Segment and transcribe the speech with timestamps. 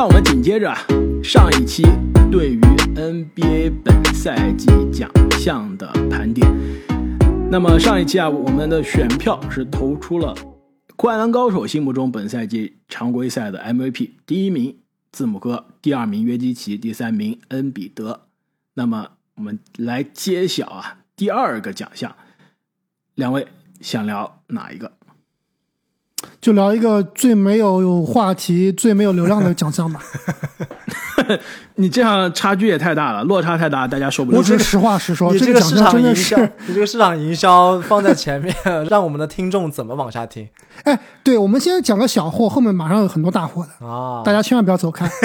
[0.00, 0.74] 让我们紧接着，
[1.22, 1.82] 上一期
[2.32, 2.60] 对于
[2.94, 6.50] NBA 本赛季奖项的盘点。
[7.50, 10.34] 那么上一期啊，我们的选票是投出了
[10.96, 14.74] 《灌篮高手》心目中本赛季常规赛的 MVP，第一名
[15.12, 18.22] 字母哥，第二名约基奇，第三名恩比德。
[18.72, 22.16] 那么我们来揭晓啊，第二个奖项，
[23.16, 23.46] 两位
[23.82, 24.92] 想聊哪一个？
[26.40, 30.00] 就聊一个最没有话题、最没有流量的奖项吧。
[31.76, 34.38] 你这样差距也太大了，落差太大，大家受不了。
[34.38, 38.54] 我只是实话实说，这个市场营销，你这个市场营销放在前面，
[38.88, 40.48] 让我们的听众怎么往下听
[40.84, 44.22] 哎，对，我们先讲个小货，后面马上有很多大货的，啊？
[44.24, 45.08] 大家千万不要走开。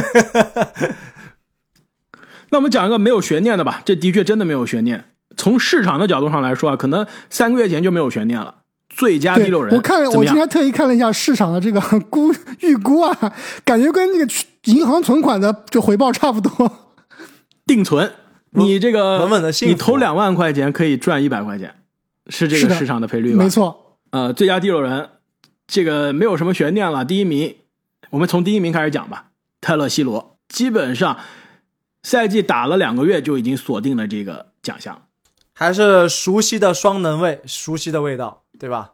[2.51, 5.05] 那我们讲一个没有悬念的吧，这的确真的没有悬念。
[5.35, 8.53] 从市场的角度上来说啊，可能三个月前就没有悬念了。
[8.95, 10.03] 最佳第六人，我看？
[10.05, 13.33] 我今天特意看了一下市场的这个 估预估啊，
[13.65, 14.33] 感觉跟那个
[14.65, 16.71] 银行存款的这回报差不多。
[17.67, 18.09] 定存，
[18.51, 21.75] 你这个稳稳的幸你投两万块钱可以赚一百块钱，
[22.27, 23.43] 是这个市场的赔率吧？
[23.43, 23.49] 没。
[23.49, 25.09] 错，呃，最佳第六人，
[25.67, 27.03] 这个没有什么悬念了。
[27.03, 27.53] 第一名，
[28.11, 29.31] 我们从第一名开始讲吧。
[29.59, 31.17] 泰勒·西罗，基本上
[32.03, 35.04] 赛季打了两个月就已经锁定了这个奖项。
[35.55, 38.91] 还是熟悉的双能味，熟悉的味道，对吧？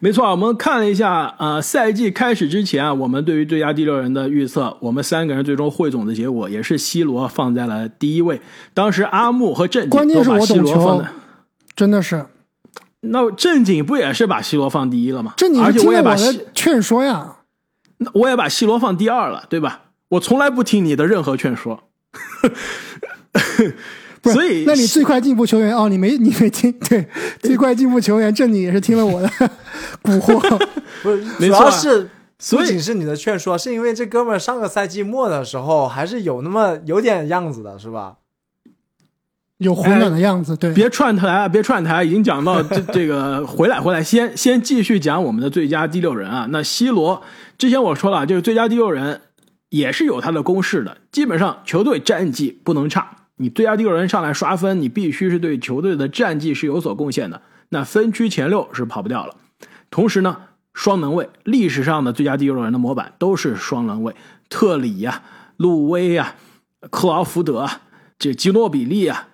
[0.00, 8.42] 没错，我们看了一下，呃，赛季开始之前啊，我们对于最佳第六人的预测，我们三个人最终汇总的结果也是 C 罗放在了第一位。
[8.74, 11.06] 当时阿木和正经关键是都把我懂 C 罗放
[11.74, 12.26] 真的是。
[13.00, 15.32] 那正经不也是把 C 罗放第一了吗？
[15.36, 17.36] 正经而且我也把是听我的劝说呀？
[17.98, 19.84] 那我也把 C 罗放第二了，对吧？
[20.10, 21.84] 我从来不听你的任何劝说。
[24.24, 27.08] 所以那你最快进步球员哦，你没 你没听对，
[27.40, 29.28] 最快进步球员正经也是听了我的
[30.04, 30.66] 蛊惑。
[31.02, 38.16] 不是，没错啊主要是所以不仅是你的劝说，是因为这哥们儿上个赛季末的时候还是有那么有点样子的，是吧？
[39.58, 41.48] 有混乱的样子，对，别串台啊！
[41.48, 46.48] 别串台，已经讲到这这个回来回来，先先继续讲我们的最佳第六人啊。
[46.50, 47.22] 那 C 罗
[47.58, 49.20] 之前我说了，就是最佳第六人
[49.68, 53.18] 也是有他的公式的，基本上球队战绩不能差。
[53.36, 59.36] 你最佳第六人上来刷分，你必须是对球队的战绩是有所贡献的，那分区前六是跑不掉了。
[59.90, 60.36] 同时呢，
[60.74, 64.14] 双能卫历史上的最佳第六人的模板都是双能卫，
[64.48, 65.22] 特里呀、
[65.56, 66.36] 路威呀、
[66.90, 67.82] 克劳福德啊、
[68.18, 69.28] 这吉诺比利啊、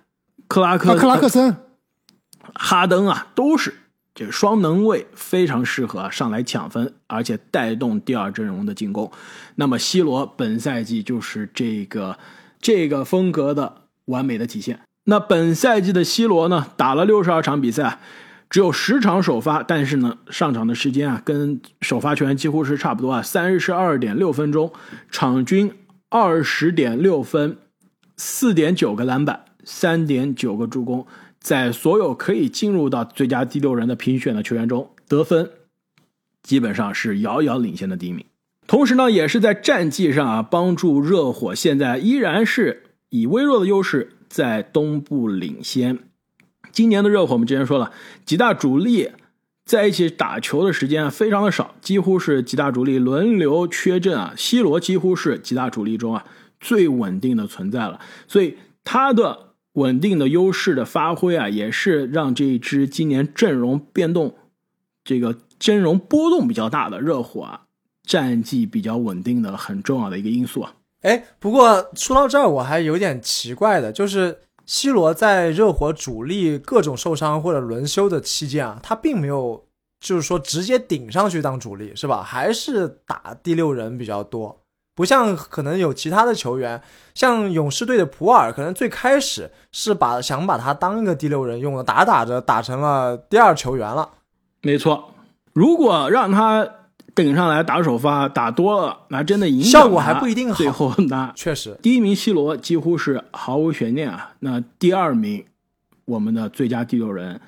[0.47, 1.55] 克拉克、啊克拉克森，
[2.55, 3.73] 哈登啊，都是
[4.15, 9.11] 这双能卫，非常适合上来抢分，而且带动第二阵容的进攻。
[9.55, 12.17] 那么 C 罗本赛季就是这个
[12.59, 14.79] 这个风格的完美的体现。
[15.05, 17.99] 那本赛季的 C 罗呢，打了六十二场比赛，
[18.49, 24.71] 只有十场首发，但是呢，上场的时间啊，跟首发球员几乎是差不多啊，三十二点六分钟，
[25.09, 25.71] 场均
[26.09, 27.57] 二十点六分，
[28.17, 31.07] 四点九个篮板，三点九个助攻，
[31.39, 35.49] 在所有可以进入到最佳第六人的评选的球员中，得分
[36.43, 38.25] 基本上是遥遥领先的第一名。
[38.67, 45.99] 同时呢，也是在战绩上啊，帮助热火现在依然是以微弱的优势在东部领先。
[46.71, 47.91] 今年的热火，我们之前说了，
[48.25, 49.09] 几大主力
[49.65, 54.33] 在一起打球的时间非常的少，几乎是几大主力轮流缺阵啊。
[54.37, 56.25] C 罗几乎是几大主力中啊
[56.59, 64.35] 最稳定的存在了，所以他的稳定的优势的发挥啊，也是让这一支今年阵容变动、
[65.03, 67.61] 这个阵容波动比较大的热火啊，
[68.03, 70.73] 战绩比较稳定的很重要的一个因素啊。
[71.01, 79.65] 哎，不过说到这儿，我还有点奇怪的，就是 C 罗在热火主力各种受伤或者轮休的期间啊，他并没有
[79.99, 82.21] 就是说直接顶上去当主力，是吧？
[82.21, 84.61] 还是打第六人比较多，
[84.93, 86.81] 不像可能有其他的球员，
[87.13, 94.09] 像勇士队的普尔，可能最开始是把想把他当一个第六人用的，打打着打成了第二球员了。
[94.61, 95.13] 没错，
[95.53, 96.67] 如果让他
[97.23, 104.33] 顶上来打首发，打多了，那真的影响效果还不一定好最后那确实，第一名 C 罗几乎是毫无悬念啊。
[104.39, 105.45] 那第二名，
[106.05, 107.41] 我们的最佳第六人，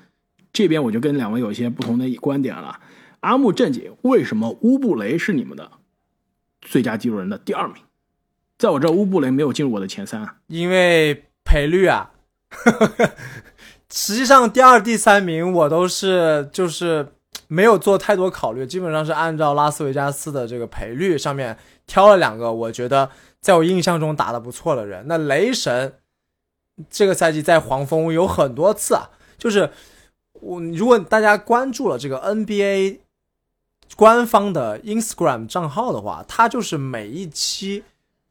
[0.52, 2.78] 这边我就跟两位有一些不同的观点了。
[3.20, 5.70] 阿木正经，为什么乌布雷是你们的
[6.60, 7.76] 最佳第六人的第二名？
[8.58, 10.36] 在我这，乌布雷没有进入我的前三啊。
[10.48, 12.10] 因为赔率啊，
[13.92, 17.14] 实际上第二、第三名我都是就是
[17.52, 23.10] 没有做太多考虑，基本上是按照拉斯维加斯的这个赔率上面挑了两个，我觉得
[23.42, 25.04] 在我印象中打得不错的人。
[25.06, 25.96] 那雷神
[26.88, 29.70] 这个赛季在黄蜂有很多次啊，就是
[30.40, 33.00] 我如果大家关注了这个 NBA
[33.96, 37.84] 官方的 Instagram 账号的话，他就是每一期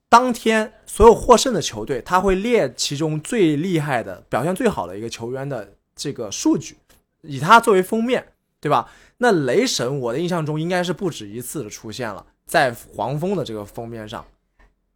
[0.10, 6.78] 当天所有获胜的球队，他会列其中最厉害的、表现最好的一个球员的这个数据，
[7.22, 8.26] 以他作为封面，
[8.60, 8.90] 对吧？
[9.24, 14.26] 那雷神，我的印象中应该是不止一次的出现了在黄蜂的这个封面上，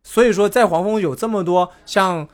[0.03, 2.27] 所以说在黄蜂有这么多像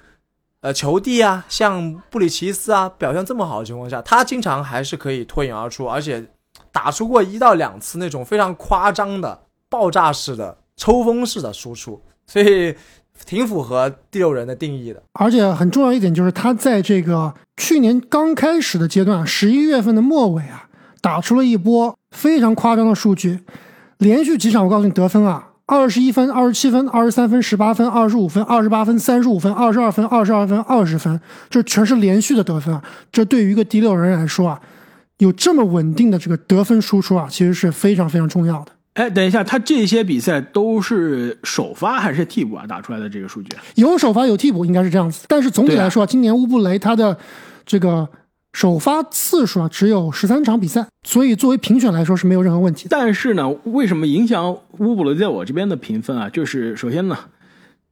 [0.62, 6.26] 呃球帝啊，像布里奇斯啊表现这么好的情况下，他经常还是可以脱颖而出，而且
[6.72, 12.74] 打出过一到两次那种非常夸张的爆炸式的抽风式的输出，所以
[13.26, 15.04] 挺符合第六人的定义的。
[15.12, 20.70] 而且很重要一点就是，他在这个去年刚开始的阶段，十一月份的末尾啊，
[21.02, 23.40] 打出了一波非常夸张的数据，
[23.98, 31.20] 连续几场我告诉你得分啊，二十一分、二十七分、二十三分、十八分、二十五分、二十八分、三十五分、二十二分、二十二分、二十分，
[31.50, 32.84] 这全是连续的得分啊！
[33.12, 34.62] 这对于一个第六人来说啊，
[35.18, 38.72] 有这么稳定的这个得分输出啊，其实是非常非常重要的。
[38.96, 42.68] 哎，等一下，他这些比赛都是首发还是替补啊？
[42.68, 43.50] 打出来的这个数据？
[43.76, 45.26] 有首发有替补，应该是这样子。
[45.30, 47.18] 但是总体来说，今年乌布雷他的
[47.66, 48.06] 这个
[48.54, 52.88] 首发次数啊只有十三场比赛，所以作为评选来说是没有任何问题。
[52.90, 56.30] 但是呢，为什么影响乌布雷在我这边的评分啊？
[56.30, 57.18] 就是首先呢，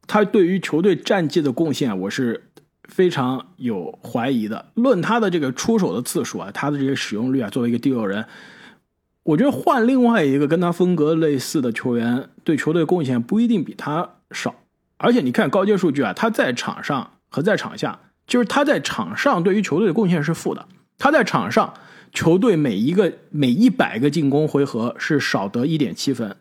[0.06, 2.44] 他对于球队战绩的贡献，我是
[2.90, 4.66] 非常有怀疑的。
[4.74, 8.26] 论他的这个出手的次数啊，他的这些使用率啊，作为一个第六人，
[9.24, 14.56] 我觉得换另外一个跟他风格类似的球员，对球队贡献不一定比他少。
[14.98, 17.98] 而且你看高阶数据啊，他在场上和在场下，
[18.30, 20.66] 就是他在场上对于球队的贡献是负的，
[20.98, 21.74] 他在场上。
[22.12, 26.36] 球队每一个每一百个进攻回合是少得一点七分，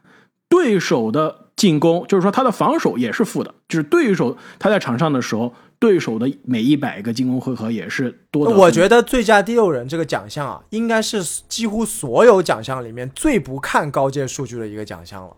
[0.48, 8.56] 对手的进攻就是说他的防守也是负的，就是对手他在场上的时候，对手的每一百个进攻回合也是多的。
[8.56, 15.36] 我觉得最佳第六人这个奖项啊，应该是几乎所有奖项里面最不看高阶数据的一个奖项了，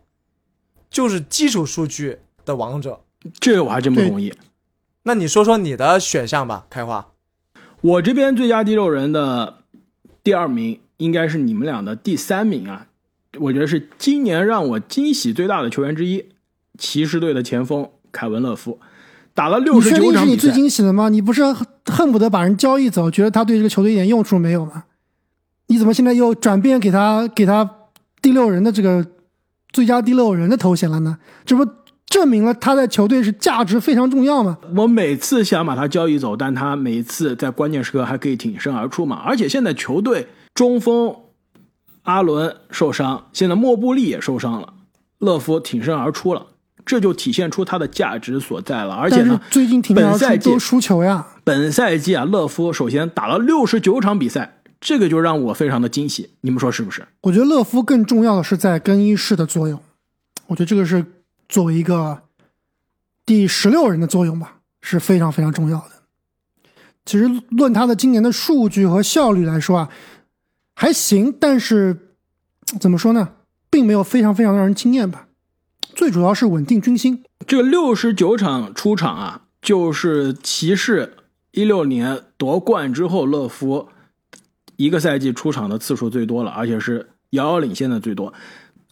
[0.89, 3.01] 就是基础数据的王者。
[3.41, 4.33] 这个我还真不同意。
[5.11, 7.09] 那你说说你的选项吧，开花。
[7.81, 9.57] 我这边最佳第六人的。
[10.23, 12.87] 第二名应该是你们俩的第三名啊，
[13.41, 16.27] 我觉得是今年让我惊喜最大的球员之一，
[16.79, 18.79] 骑士队的前锋凯文勒夫，
[19.35, 20.21] 打了六十九场比赛。
[20.21, 21.09] 是你最惊喜的吗？
[21.09, 21.43] 你不是
[21.87, 24.85] 恨不得把人交易走，觉得他对这个球队一点用处没有吗？
[25.67, 27.69] 你怎么现在又转变给他给他
[28.23, 29.05] 第六人的这个
[29.73, 31.19] 最佳第六人的头衔了呢？
[31.45, 31.69] 这不？
[32.11, 34.59] 证明了他在球队是价值非常重要嘛？
[34.77, 39.23] 我每次想把他交易走，但他每次在关键时刻还可以挺身而出嘛。
[39.25, 41.15] 而且现在球队中锋
[42.03, 44.75] 阿伦受伤，现在莫布利也受伤了，
[45.19, 46.47] 勒夫挺身而出了，
[46.85, 48.95] 这就体现出他的价值所在了。
[48.95, 51.25] 而且呢，最近挺本赛季都输球呀。
[51.45, 56.31] 本赛季啊，勒夫首先打了六十九场比赛，这个就让我非常的惊喜。
[56.41, 57.07] 你们说是不是？
[57.23, 59.81] 我觉得勒夫更重要的是在更衣室的作用，
[60.49, 61.05] 我觉得这个是。
[61.51, 62.23] 作为一个
[63.27, 65.91] 第十六人的作用吧，是非常非常重要的。
[67.05, 69.91] 其实论他的今年的数据和效率来说啊，
[70.75, 72.15] 还行，但是
[72.79, 73.33] 怎么说呢，
[73.69, 75.27] 并没有非常非常让人惊艳吧。
[75.95, 77.25] 最主要是稳定军心。
[77.47, 81.17] 这个六十九场出场啊，就是骑士
[81.51, 83.89] 一六年夺冠之后，乐夫
[84.77, 88.33] 一个赛季出场的次数最多了，而且是遥遥领先的最多。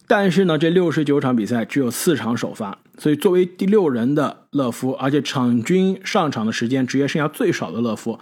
[0.09, 8.19] 但是呢，这六十九场比赛只有四场首发，所以作为第六人的勒夫，而且场均上场的时间职业生涯最少的勒夫，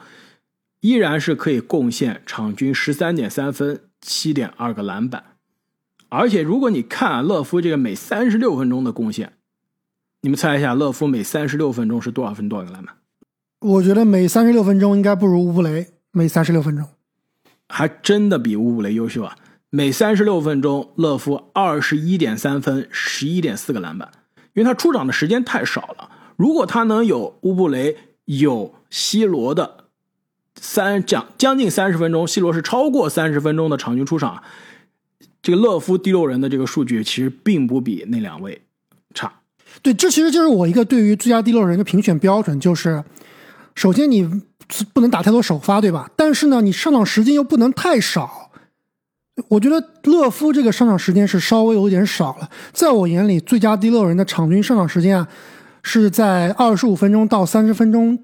[0.82, 5.24] 依然是可以贡献场均十三点三分、七点二个篮板。
[6.10, 9.32] 而且如果你看啊勒夫这个每三十六分钟的贡献，
[10.24, 12.96] 你们猜一下，勒夫每三十六分钟是多少分多少个篮板？
[13.62, 16.86] 我觉得每三十六分钟应该不如乌布雷每三十六分钟，
[17.70, 19.38] 还真的比乌布雷优秀啊。
[19.70, 24.10] 每三十六分钟，勒夫二十一点三分，十一点四个篮板，
[24.54, 26.10] 因为他出场的时间太少了。
[26.38, 29.86] 如果他能有乌布雷、有西罗的
[30.56, 34.42] 三将将近三十分钟西罗是超过三十分钟的场均出场，
[35.42, 38.62] 这个勒夫第六人的这个数据其实并不比那两位
[39.14, 39.42] 差。
[39.82, 43.04] 对，这其实就是我一个对于最佳第六人的评选标准，就是
[43.76, 44.24] 首先你
[44.94, 46.10] 不能打太多首发，对吧？
[46.16, 48.47] 但是呢，你上场时间又不能太少。
[49.50, 55.28] 我觉得勒夫这个上场时间是稍微有点少了，在我眼里，最佳第六人的场均上场时间啊，
[55.84, 58.18] 是在二十五分钟到三十分钟，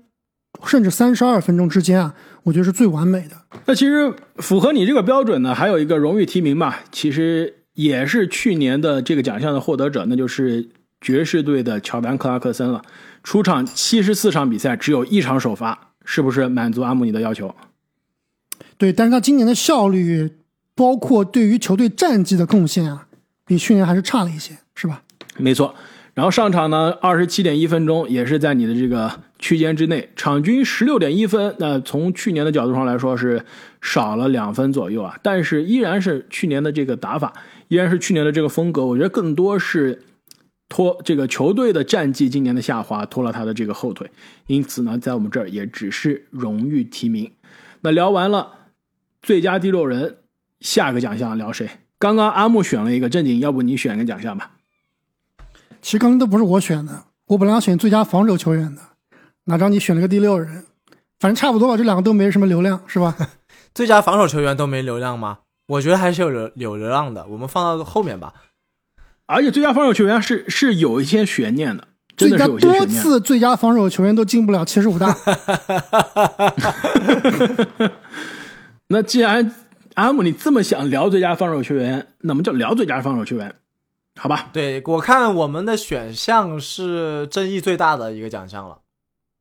[0.65, 3.35] 甚至三十二分钟之间啊，我觉得是最完美的。
[3.65, 10.67] 那其实符合你这个标准呢，还有一个荣誉提名吧，其实也是去年的这个奖项的获得者，那就是
[10.99, 12.81] 爵士队的乔丹·克拉克森了。
[13.23, 17.55] 出场七十四场比赛，只有一场首发，是不是满足阿姆尼的要求？
[18.79, 20.31] 对，但是他今年的效率。
[20.75, 23.07] 包括对于球队战绩的贡献啊，
[23.45, 25.03] 比去年还是差了一些，是吧？
[25.37, 25.73] 没错，
[26.13, 31.55] 然后上场呢，二十七点一分钟，也是在你的这个区间之内，场均十六点一分。
[31.59, 33.43] 那从去年的角度上来说，是
[33.81, 37.33] 少了两分左右啊，但是依然是去年的这个打法，
[37.67, 38.85] 依然是去年的这个风格。
[38.85, 40.03] 我觉得更多是
[40.69, 44.09] 拖这个球队的战绩今年的下滑拖了他的这个后腿，
[44.47, 47.31] 因此呢，在我们这儿也只是荣誉提名。
[47.81, 48.53] 那聊完了
[49.21, 50.17] 最佳第六人，
[50.63, 51.69] 下个奖项聊谁？
[51.99, 54.51] 刚刚阿木选了一个正经，要不你选个奖项吧？
[55.81, 58.81] 其实刚刚都不是我选的，我本来要选最佳防守球员的，
[59.43, 60.65] 哪知道你选了个第六人，
[61.19, 63.15] 反正差不多吧，这两个都没什么流量，是吧？
[63.75, 65.39] 最佳防守球员都没流量吗？
[65.67, 68.33] 我觉得还是有流有流量的，我们放到后面吧。
[69.25, 73.01] 而且最佳防守球员是是有一些悬念的，真的是有一些多悬念。
[73.01, 75.15] 次最佳防守球员都进不了七十五大，
[78.87, 79.53] 那既然
[79.95, 83.55] 阿姆你这么想聊最佳防守球员，那么就聊最佳防守球员，
[84.15, 84.49] 好吧？
[84.53, 88.79] 对我看我们的选项是争议最大的一个奖项了，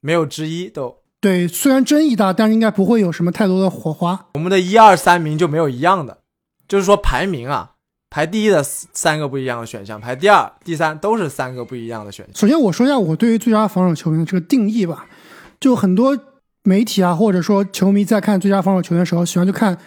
[0.00, 0.96] 没有之一都。
[1.20, 4.26] 对，虽然争议大，但是应该不会有什么太多的火花。
[4.34, 6.18] 我们的一二三名就没有一样的，
[6.66, 7.74] 就是说排名啊，
[8.10, 12.34] 排第一的三个不一样的选项，排第二、第三都是三个不一样的选项。
[12.34, 15.06] 首先我说一下我对于最佳防守球员的这个定义吧，
[15.60, 16.18] 就很多
[16.64, 19.78] 媒体啊，或者说球迷在看最佳防守球员的时候，喜欢就看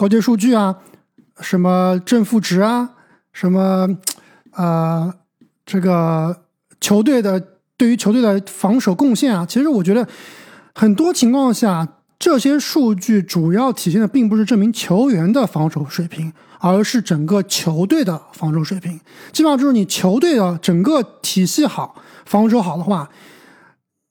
[0.00, 0.74] 高阶数据啊，
[1.42, 2.88] 什么正负值啊，
[3.34, 3.86] 什么
[4.52, 5.12] 呃
[5.66, 6.44] 这个
[6.80, 7.38] 球队的
[7.76, 9.44] 对于球队的防守贡献啊。
[9.44, 10.08] 其实我觉得
[10.74, 11.86] 很多情况下，
[12.18, 18.98] 这些数据主要体现的并不是这名球员的防守水平，而是整个球队的防守水平。
[19.32, 23.06] 基本上就是你球队的整个体系好，防守好的话，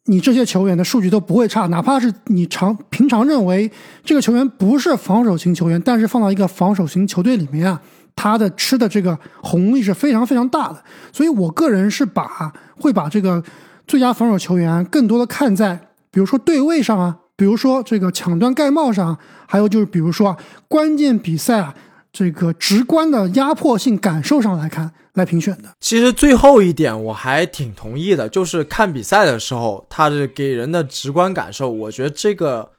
[0.09, 1.67] 你这些球员的数据都不会差。
[1.67, 3.71] 哪怕是你常平常认为
[4.03, 7.79] 这个球员不是防守型球员，但是放到一个防守型球队里面啊，
[8.15, 10.83] 他的吃的这个红利是非常非常大的。
[11.13, 13.43] 所以我个人是把会把这个
[13.87, 19.15] 最佳防守球员更多的看在，比如说对位上啊，比如说这个抢断盖帽上，
[19.47, 20.35] 还有就是比如说
[20.67, 21.75] 关键比赛啊
[22.19, 25.69] 这个直观的压迫性感受上来看来评选的。
[25.79, 32.71] 其实最后一点我还挺同意的，就是看比赛的时候，他是给人的直观感受，我觉得这个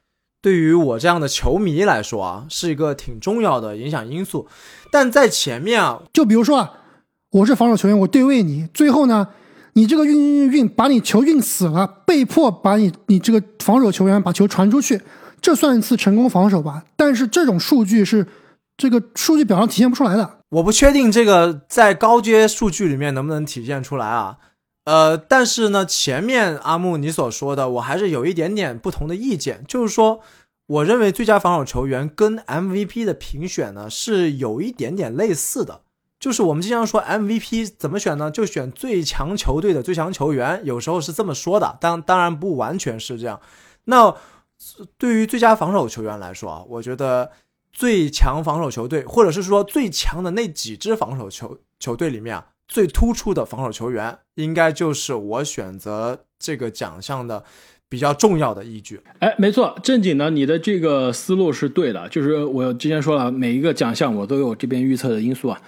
[0.42, 4.46] 对于我这样的球迷来说啊，是一个挺重要的影响因素。
[4.92, 6.72] 但在前面啊，就比如说啊，
[7.30, 9.26] 我是防守球员，我对位你，最后呢，
[9.72, 15.00] 你这个运运运运把你球运死了，被迫把你你这个防守球员把球传出去，
[15.40, 16.84] 这算一次成功防守吧？
[16.94, 18.26] 但是这种数据是
[18.80, 20.38] 这个数据表上体现不出来的。
[20.48, 24.38] 我不确定这个在高阶数据里面能不能体现出来啊。
[24.84, 30.20] 呃，但是呢，前面阿木你所说的，我还是有一点点不同的意见，就是说，
[30.66, 35.82] 我认为最佳防守球员跟 MVP 的评选呢是有一点点类似的。
[36.18, 38.30] 就是我们经常说 MVP 怎么选呢？
[38.30, 43.40] 就选最强球队的最强球员，有时候是这么说的，当当然不完全是这样。
[43.84, 44.14] 那
[44.98, 47.30] 对于最佳防守球员来说啊，我觉得
[47.80, 57.42] 最强防守球队，或者是说最强的那几支防守球球队里面啊，最突出的防守球员，应该就是我选择这个奖项的
[57.88, 59.00] 比较重要的依据。
[59.20, 62.06] 哎，没错，正经的，你的这个思路是对的。
[62.10, 65.62] 就是我之前说了，每一个奖项我都有这边预测的因素啊。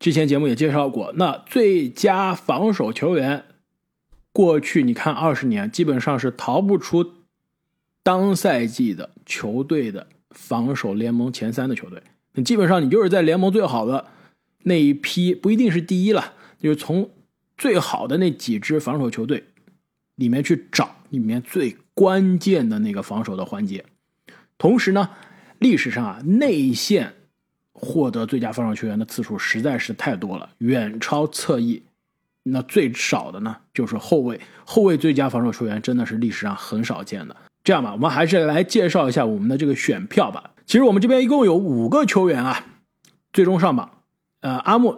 [0.00, 3.44] 之前节目也介绍过，那最佳防守球员，
[4.32, 7.04] 过去你看二十年，基本上是逃不出
[8.02, 10.06] 当赛季的球队的
[10.38, 12.02] 防守联盟前三的球队。
[12.34, 14.06] 那基本上你就是在联盟最好的
[14.62, 17.10] 那一批，不一定是第一了，就是从
[17.56, 19.44] 最好的那几支防守球队
[20.14, 23.84] 里面去找里面最关键的那个防守的环节。
[24.56, 25.10] 同时呢，
[25.58, 27.14] 历史上啊内线。
[27.80, 31.80] 获得最佳防守球员的次数实在是太多了，远超侧翼。
[32.42, 34.40] 那最少的呢，就是后卫。
[34.64, 37.36] 后卫最佳防守球员真的是历史上很少见的。
[37.68, 40.52] 这样吧，我们还是来介绍一下我们的这个选票吧。
[40.64, 42.64] 其实我们这边一共有五个球员啊，
[43.30, 43.90] 最终上榜。
[44.40, 44.96] 呃，阿木，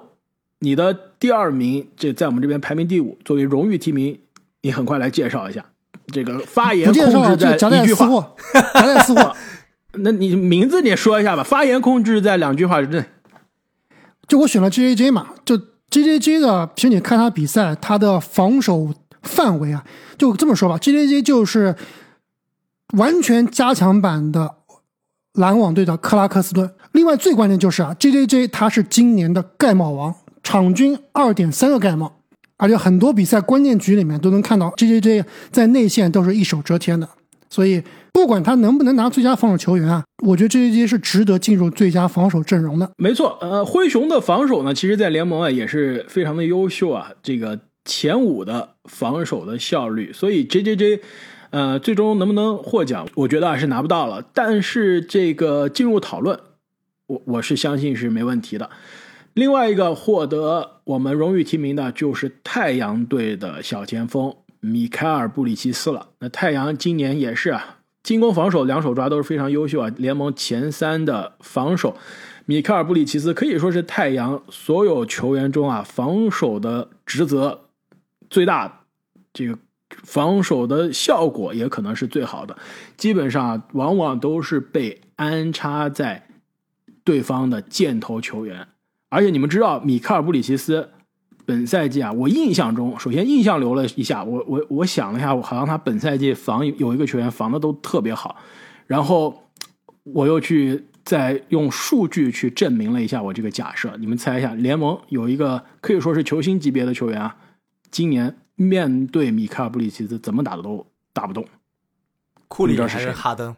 [0.61, 4.21] 你的第二名这在我们这边排名第五，作为荣誉提名，
[4.63, 5.67] 你很快来介绍一下。
[6.13, 8.07] 这个发言控制在一句话。
[8.07, 8.37] 私货，
[8.73, 9.35] 夹带私货。
[9.99, 13.05] 那你名字你也说一下吧，发言控制在两句话之内。
[14.29, 19.85] 就我选了 J J J 嘛，就 J J J 的，其实你看他比赛，他的防守范围啊，
[20.17, 21.75] 就这么说吧，J J J 就是
[22.93, 24.57] 完全加强版的
[25.35, 26.71] 篮网队的克拉克斯顿。
[26.93, 32.21] 另外最关键就是啊，J J J 他是今年的盖帽王，场均二点三个盖帽，
[32.57, 37.09] 而且很多比赛关键局里面都能看到 J J J 在内线都是一手遮天的。
[37.49, 37.83] 所以
[38.13, 42.89] 不管他能不能拿最佳防守球员啊，我觉得 J J J 是值得进入最佳防守阵容的。
[42.97, 47.11] 没错，呃，灰熊的防守呢，其实在联盟啊也是非常的优秀啊。
[47.23, 51.01] 这个前五的防守的效率，所以 J J J，
[51.51, 54.25] 呃，最终能不能获奖，我觉得还是拿不到了。
[54.33, 56.39] 但是这个进入讨论，
[57.07, 58.71] 我我是相信是没问题的。
[59.35, 66.09] 另外一个获得我们荣誉提名的就是太阳队的小前锋米凯尔布里奇斯了。
[66.19, 71.97] 那太阳今年也是啊，进攻防守两手抓都是非常优秀啊，联盟前三的防守。
[72.47, 77.61] 米凯尔布里奇斯可以说是太阳所有球员中啊，防守的职责
[78.29, 78.83] 最大，
[79.33, 79.57] 这个
[80.03, 82.57] 防守的效果也可能是最好的。
[82.97, 86.27] 基本上往往都是被安插在
[87.05, 88.67] 对方的箭头球员。
[89.09, 90.89] 而且你们知道，米卡尔布里奇斯
[91.45, 98.37] 本赛季啊，我印象中，首先印象留了一下，我我我想了一下，我好像他本赛季防有一个球员防的都特别好，
[98.87, 99.51] 然后
[100.05, 103.93] 我又去再用数据去证明了一下我这个假设。
[103.99, 107.37] 你们猜一下，联盟有一个可以说是球星级别的球员啊，
[107.91, 111.43] 今年面对米卡尔布里奇斯怎么打的都打不动。
[112.47, 113.57] 库里你知道是谁还是哈登？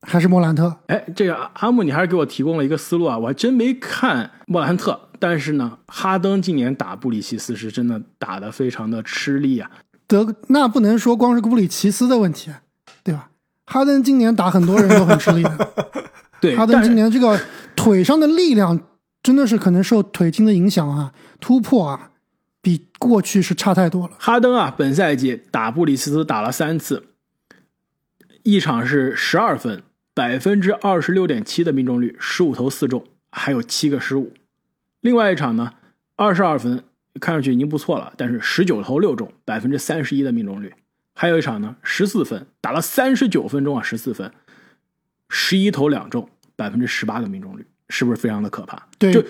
[0.00, 0.74] 还是莫兰特？
[0.86, 3.18] 哎，这个阿木，你还是给我提供了一个思路啊！
[3.18, 9.70] 我还真没看莫兰特，但是呢，哈登今年打布里奇斯是真的打得非常的吃力啊。
[10.06, 12.50] 德那不能说光是布里奇斯的问题，
[13.02, 13.28] 对吧？
[13.66, 15.68] 哈登今年打很多人都很吃力的。
[16.40, 17.38] 对，哈登今年这个
[17.76, 18.80] 腿上的力量
[19.22, 22.12] 真的是可能受腿筋的影响啊，突破啊，
[22.60, 24.16] 比过去是差太多了。
[24.18, 27.04] 哈登啊，本赛季打布里斯斯打了三次，
[28.42, 34.32] 一场是十二分，百分之二十六点七的命中率，十五投四中，还有七个失误。
[35.00, 35.74] 另外一场呢，
[36.16, 36.82] 二十二分，
[37.20, 40.74] 看上去已经不错了，但是十九投六中，百分之三十一的命中率。
[41.14, 44.32] 还有一场呢，十四分，打了三十九分钟啊，十四分，
[45.28, 48.86] 十一投两中，百分之十八的命中率，是不是非常的可怕？
[48.98, 49.24] 对就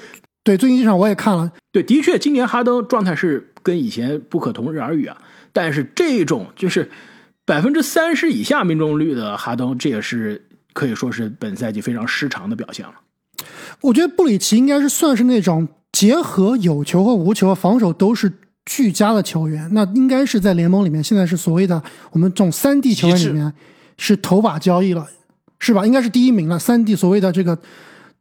[0.49, 5.15] 对，最近这场我也看了，对，的确，今年哈登状态是跟以前不可同日而语啊。
[5.53, 6.91] 但是这种就是
[7.45, 12.95] 百分之三十以下命中率的哈登，这也是可以说是本赛季非常失常的表现了。
[13.83, 18.33] 我觉得布里奇应该是算是那种结合有球和无球防守都是
[18.65, 21.83] 俱佳的球员，那应该是在联盟里面现在是所谓的
[22.13, 23.53] 我们这种三 D 球员里面
[23.99, 25.07] 是头把交易了，
[25.59, 25.85] 是吧？
[25.85, 27.59] 应该是第一名了，三 D 所谓的这个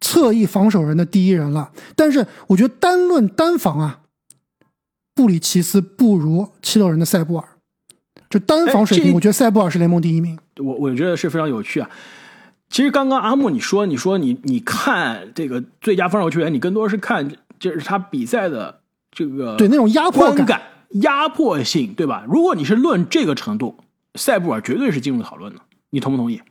[0.02, 1.72] 侧翼防守人的第一人了。
[1.96, 4.02] 但是我觉得单论单防啊，
[5.14, 7.48] 布里奇斯不如七六人的塞布尔，
[8.30, 10.38] 就单防水平，我觉得塞布尔是联盟第一名。
[10.60, 11.90] 我我觉得是非常有趣啊。
[12.70, 20.62] 其实刚刚阿木你说，你说你你看这个最佳防守球员，你更多是看就是他比赛的这个对那种压迫感感、
[21.02, 22.26] 压迫性，对吧？
[22.28, 23.78] 如果你是论这个程度，
[24.16, 26.42] 塞布尔绝对是进入讨论的，你同不同意？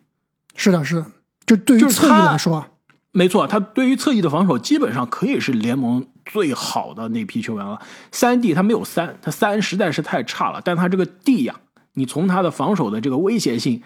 [0.54, 1.06] 是的，是的，
[1.44, 2.68] 就对于侧翼来说啊，
[3.16, 7.80] 没错，他对于侧翼的防守基本上可以是联盟最好的那批球员了。
[8.12, 10.60] 三 D 他没有三，他三实在是太差了。
[10.62, 11.54] 但他这个 D 呀、
[11.94, 13.80] 你从他的防守的这个威胁性，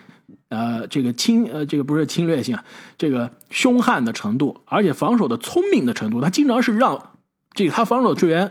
[0.48, 2.64] 呃，这个侵呃，这个不是侵略性啊，
[2.98, 7.10] 这个凶悍的程度，而且防守的聪明的程度，他经常是让
[7.54, 8.50] 这个他防守的球员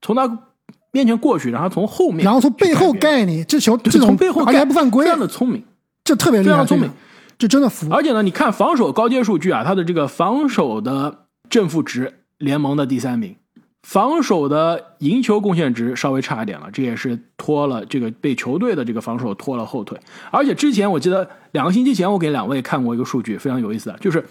[0.00, 0.46] 从他
[0.92, 5.64] 面前过去，然后从后面，然后从背后盖你，这球对这种从背后盖还不犯规非，常的聪明。
[6.04, 6.94] 这特别厉害，非常聪明这个，
[7.40, 7.88] 这真的服。
[7.90, 13.34] 而且呢，你看防守高阶数据啊，他的这个防守的正负值联盟的第三名，
[13.82, 19.98] 防守的赢球贡献值稍微差一点了，这也是拖了这个被球队的这个防守拖了后腿。
[20.30, 24.26] 而且之前我记得两个星期前我给两位看过一个数据，非常有意思啊，就是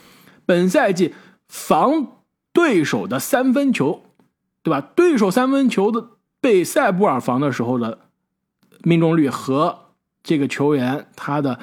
[0.46, 1.16] 本赛季
[1.48, 2.08] 防
[2.54, 4.04] 对手的三分球，
[4.62, 4.82] 对吧？
[4.96, 7.98] 对手三分球的被塞布尔防的时候的
[8.84, 9.80] 命中率和
[10.22, 11.60] 这个球员他的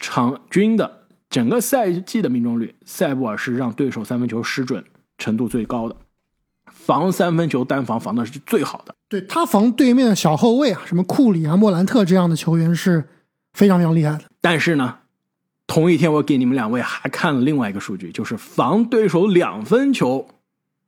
[0.00, 4.84] 场均的整个赛季的命中率，塞布尔是让对手三分球失准
[5.18, 5.94] 程度最高的，
[6.72, 8.94] 防三分球单防防的是最好的。
[9.08, 13.08] 对他防对面的小后卫啊，什么库里啊、莫兰特这样的球员是
[13.52, 14.24] 非常非常厉害的。
[14.40, 14.98] 但是呢，
[15.66, 20.26] 同一天我给你们两位还看了另外一个数据，就是防对手两分球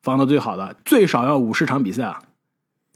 [0.02, 2.22] 防的最好的，最少要五十场比赛啊。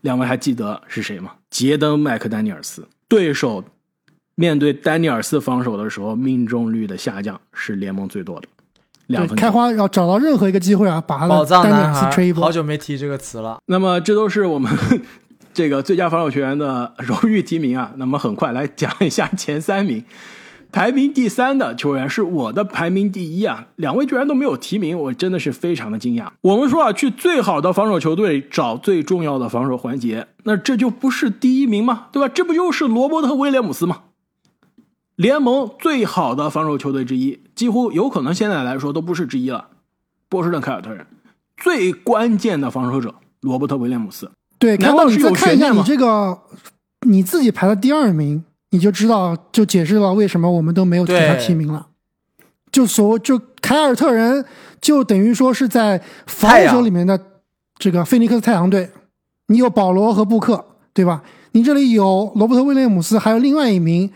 [0.02, 1.32] 两位还记得是谁吗？
[1.50, 2.88] 杰登·麦克丹尼尔斯。
[3.08, 3.64] 对手
[4.38, 8.46] 面对丹尼尔斯防守的时候，命中率的下降是联盟最多的，
[9.06, 12.52] 两，分开花要找到任何一个机会啊，把他宝的丹尼尔斯吹一，波好。
[12.52, 13.56] 久没提这个词了。
[13.64, 14.70] 那么这都是我们
[15.54, 17.92] 这个最佳防守球员的荣誉提名啊。
[17.96, 20.04] 那么很快来讲一下前三名，
[20.70, 26.26] 排名第三的球员是我的排名第一啊，两位居然都没有提名，我真的是非常的惊讶。
[26.42, 32.08] 我们说啊，去最好的防守球队找最重要的防守环节，那这就不是第一名吗？
[32.12, 32.28] 对吧？
[32.28, 34.00] 这不就是罗伯特·威廉姆斯吗？
[35.16, 39.68] 联盟最好的防守球队之一，几乎有可能现在来说都不是之一了。
[40.28, 41.06] 波士顿凯尔特人
[41.56, 46.38] 最关键的防守者罗伯特·威廉姆斯，对，难道你再看一下你悬念吗这个
[47.06, 51.86] 你自己排的第二名，你就知道，就解释了为什么我们都没有给他提名了。
[52.70, 54.44] 就所就凯尔特人
[54.82, 57.18] 就等于说是在防守里面的
[57.78, 58.90] 这个菲尼克斯太阳队，
[59.46, 61.22] 你有保罗和布克，对吧？
[61.52, 64.10] 你这里有罗伯特威廉姆斯，还有另外一名，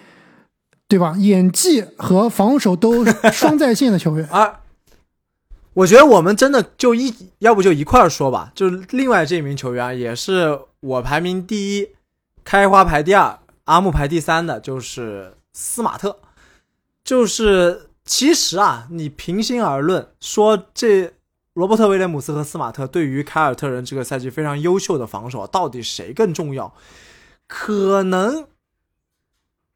[0.90, 1.14] 对吧？
[1.18, 4.26] 演技和防守都 双在线的球员。
[4.26, 4.62] 啊，
[5.74, 8.50] 我觉得我们真的就一，要不就一块儿说吧。
[8.57, 11.90] 就是另外这名球员也是我排名第一，
[12.42, 16.18] 开花排第二，阿木排第三的，就是斯马特。
[17.05, 21.12] 就是其实啊，你平心而论，说这
[21.55, 26.74] 罗伯特威廉姆斯和斯马特对于凯尔特人这个赛季非常优秀的防守，到底谁更重要？
[27.46, 28.46] 可能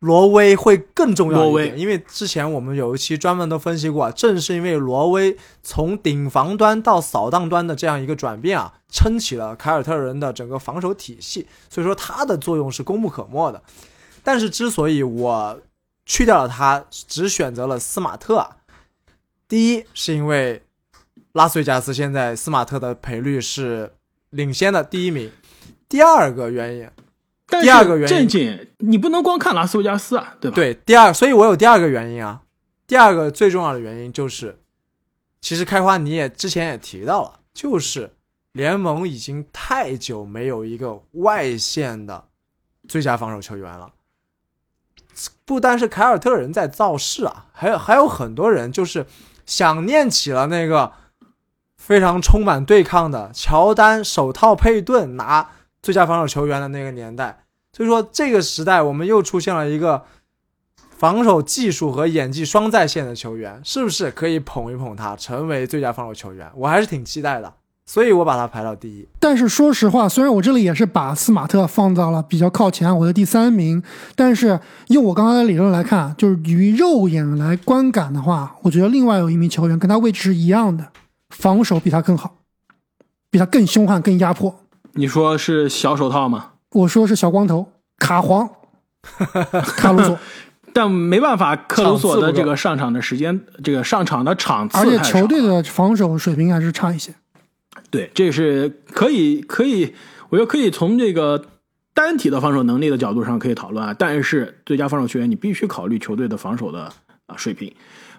[0.00, 13.62] 罗威会更重要一点，因为之前我们有一期专门都分析过啊，正是因为罗威从顶防端到扫荡端的这样一个转变啊，撑起了凯尔特人的整个防守体系，所以说它的作用是功不可没的。
[14.22, 15.60] 但是之所以我
[16.04, 18.56] 去掉了他，只选择了斯马特啊，
[19.48, 20.62] 第一是因为
[21.32, 23.92] 拉斯维加斯现在斯马特的赔率是
[24.30, 25.30] 领先的第一名，
[25.88, 26.88] 第二个原因
[27.46, 32.40] 但第二个原因正经，你不能光看拉斯维加斯啊，对吧？，对，第二，所以我有第二个原因啊。
[32.86, 34.58] 第二个最重要的原因就是，
[35.40, 38.12] 其实开花你也之前也提到了，就是
[38.52, 42.24] 联盟已经太久没有一个外线的
[42.88, 43.90] 最佳防守球员了。
[45.44, 49.06] 不单是凯尔特人在造势啊，还有还有很多人就是
[49.46, 50.92] 想念起了那个
[51.76, 55.50] 非常充满对抗的乔丹手套佩顿拿
[55.84, 57.44] 最佳防守球员的那个年代。
[57.76, 60.02] 所以说，这个时代我们又出现了一个
[60.96, 66.50] 防守技术和演技双在线的球员，是不是可以捧一捧他，成为最佳防守球员？
[66.54, 67.52] 我还是挺期待的，
[67.84, 69.06] 所以我把他排到第一。
[69.18, 73.82] 但是说实话，虽然我这里也是把斯马特放到了比较靠前，我的第三名，
[74.14, 80.88] 但是用我刚刚的理论来看，就是于肉眼来观感的话，我觉得另外有一名球员跟他位置是一样的，
[81.30, 82.36] 防守比他更好，
[83.30, 84.60] 比他更凶悍、更压迫。
[84.94, 86.52] 你说是小手套吗？
[86.70, 88.48] 我说是小光头卡皇
[89.76, 90.18] 卡鲁索，
[90.72, 97.14] 但没办法，克鲁索的这个上场的时间，这个上场的场次而且球队的防守水平还是差一些。
[97.90, 99.94] 对，这是可以可以，
[100.30, 101.44] 我觉得可以从这个
[101.92, 103.94] 单体的防守能力的角度上可以讨论啊。
[103.96, 106.90] 但是最佳防守球员，你必须考虑球队的防守的
[107.26, 107.72] 啊水平。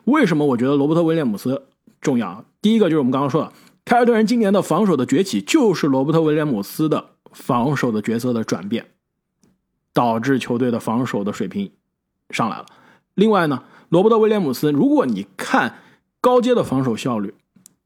[0.06, 1.64] 为什么我觉得罗伯特威廉姆斯
[2.00, 2.46] 重要？
[2.62, 3.52] 第一个就是我们刚刚说的，
[3.86, 8.88] 凯尔特人今年的防守的崛起，就是罗伯特威廉姆斯的防守的角色的转变，
[9.94, 11.72] 导致球队的防守的水平
[12.32, 12.66] 上来了。
[13.14, 15.82] 另外呢，罗伯特威廉姆斯，如果你看
[16.20, 17.36] 高阶的防守效率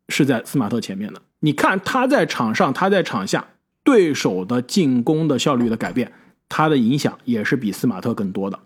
[0.07, 3.45] 是在斯马特前面的，你看他在场上，他在场下
[3.83, 6.13] 对手的进攻的效率的改变，
[6.47, 8.57] 他的影响也是比斯马特更多的。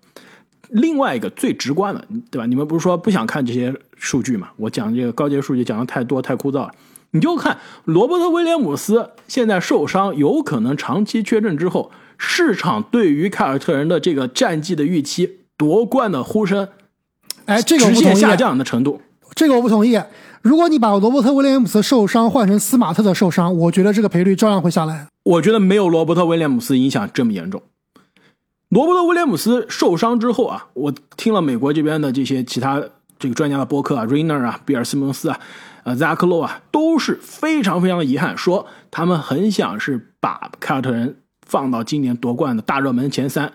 [0.70, 2.46] 另外一个最直观的，对吧？
[2.46, 4.52] 你们不是说不想看这些数据嘛？
[4.58, 6.72] 我讲这个高阶数据讲的太多太枯燥了。
[7.14, 16.68] 你就看罗伯特威廉姆斯现在受伤，有可能长期缺阵之后，市场对于凯尔特人的这个战绩的预期、夺冠的呼声，
[17.46, 17.98] 哎，这个我直。
[17.98, 19.02] 线下降的程度。
[19.36, 20.00] 这个我不同意。
[20.42, 25.08] 如果你把罗伯特威廉姆斯受伤换成斯马特的受伤，我觉得这个赔率照样会下来。
[25.24, 27.62] 我觉得没有罗伯特威廉姆斯影响这么严重。
[28.70, 32.84] 罗伯特威廉姆斯受伤之后啊，我听了美国这边的这些其他
[33.18, 35.40] 这个专家的播客啊，Rainer 啊、比尔·西蒙斯啊、
[35.84, 43.52] 呃、扎克洛啊，都是非常非常的遗憾，说他们很想是把凯尔特人放到今年夺冠的大热门前三，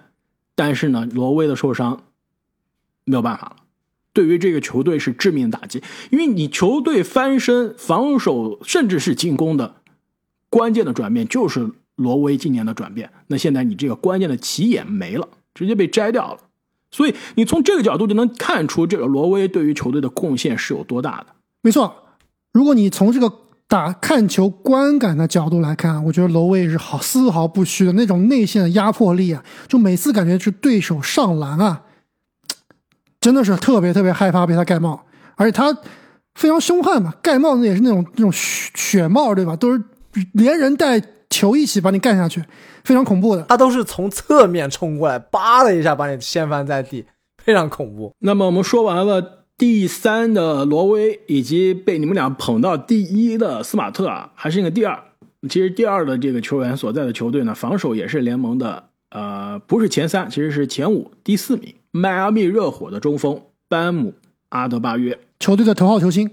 [0.55, 2.03] 但是呢，罗威的受伤
[3.05, 3.57] 没有办法了。
[4.13, 9.77] 对于这个球队是致命打击，因为你球队翻身、防守甚至是进攻的
[10.51, 13.11] 关键的转变就是罗威今年的转变。
[13.29, 16.41] 那现在你这个关键的起眼没了，直接被摘掉了。
[16.91, 21.27] 所以你从这个角度就能看出这个罗威对于球队的贡献是有多大的。
[21.61, 22.08] 没错，
[22.53, 23.33] 如果你从这个
[23.67, 31.83] 打看球观感的角度来看，我觉得罗威是好丝毫不虚的那种内线的压迫力啊，就每次感觉是对手上篮啊，
[33.21, 35.05] 真的是特别特别害怕被他盖帽，
[35.37, 35.77] 而且他
[36.35, 39.55] 非常凶悍嘛，盖帽子也是那种那种血血帽对吧？
[39.55, 39.83] 都是
[40.33, 42.43] 连人带球一起把你干下去，
[42.85, 43.43] 非常恐怖的。
[43.43, 47.05] 他都是从侧面冲过来，叭的一下把你掀翻在地，
[47.45, 48.15] 非常恐怖。
[48.21, 54.97] 那么我们说完了第三的罗威，以及被你们俩捧到第一的斯马特啊，还是那个第二。
[55.49, 61.75] 其实第二的这个球员所在的球队呢，防守也是联盟的呃不是前三，其实是前五第四名。
[61.91, 64.15] 迈阿密热火的中锋班姆
[64.51, 66.31] 阿德巴约，球队的头号球星，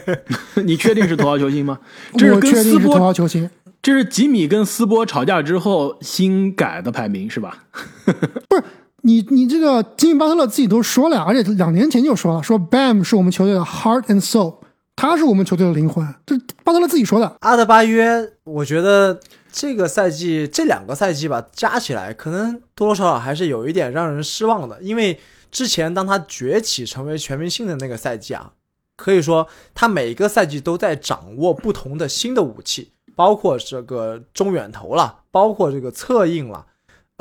[0.64, 1.78] 你确定是头号球星吗？
[2.16, 3.50] 这是跟确定是头斯波号球星。
[3.82, 7.64] 这是吉米跟斯波吵架之后新改的排名是吧？
[8.48, 8.64] 不是
[9.06, 14.56] 你你这个吉米巴特勒自己都说了，而且两年前就说了，说 Bam 是我们球队的 heart and soul，
[14.96, 17.36] 他是我们球队的灵魂，这巴特勒自己说的。
[17.40, 19.20] 阿德巴约，我觉得
[19.52, 28.52] 这个赛季这两个赛季吧，加起来可能多多少少还是有一点让人失望的，因为之前当他崛起成为全明星的那个赛季啊，
[28.96, 32.92] 可以说他每一个赛季都在掌握不同的新的武器。
[33.16, 36.66] 包括这个中远投了，包括这个策应了，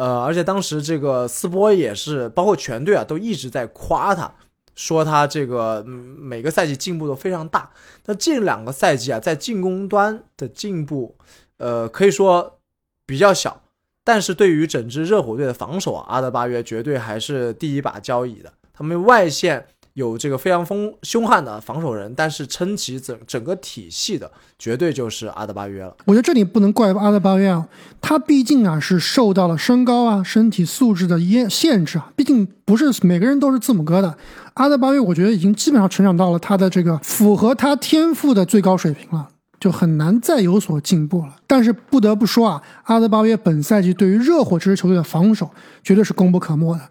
[0.04, 4.30] 呃，而且当时这个斯波也是，包括全队啊，都一直在夸他，
[4.76, 7.70] 说他这个每个赛季进步都非常大。
[8.06, 11.16] 那这两个赛季啊，在进攻端的进步，
[11.56, 12.60] 呃，可以说
[13.06, 13.62] 比较小，
[14.04, 18.52] 但是对于整支热火队的防守啊，阿德巴约绝对还是第一把交椅的。
[18.74, 19.68] 他们外线。
[19.94, 25.96] 有这个非常锋凶悍的防守人，但是撑起整整个体系的，绝对就是阿德巴约了。
[26.06, 27.68] 我觉得这里不能怪阿德巴约啊，
[28.02, 34.18] 他毕竟啊是受到了身高啊、身体素质的限限制啊，毕竟不是每个人都是字母哥的。
[34.56, 39.28] 阿德巴约我觉得已经基本上成长到了他的这个符合他天赋的最高水平了，
[39.60, 41.36] 就很难再有所进步了。
[41.46, 45.52] 但是不得不说啊，阿德巴约本赛季对于热火这支球队的防守
[45.84, 46.82] 绝对是功不可没的。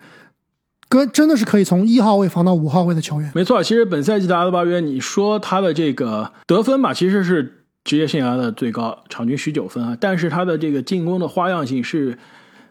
[0.92, 3.33] 哥真的是可以从一号位防到五号位的球员。
[3.35, 9.96] 没错，其实本赛季的阿德巴约，你说他的这个得分吧，其实是职业生涯的最高，场均十九分啊。
[9.98, 12.18] 但是他的这个进攻的花样性是，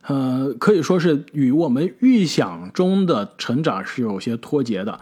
[0.03, 4.99] 呃，可以说是与我们预想中的成长是有些脱节的。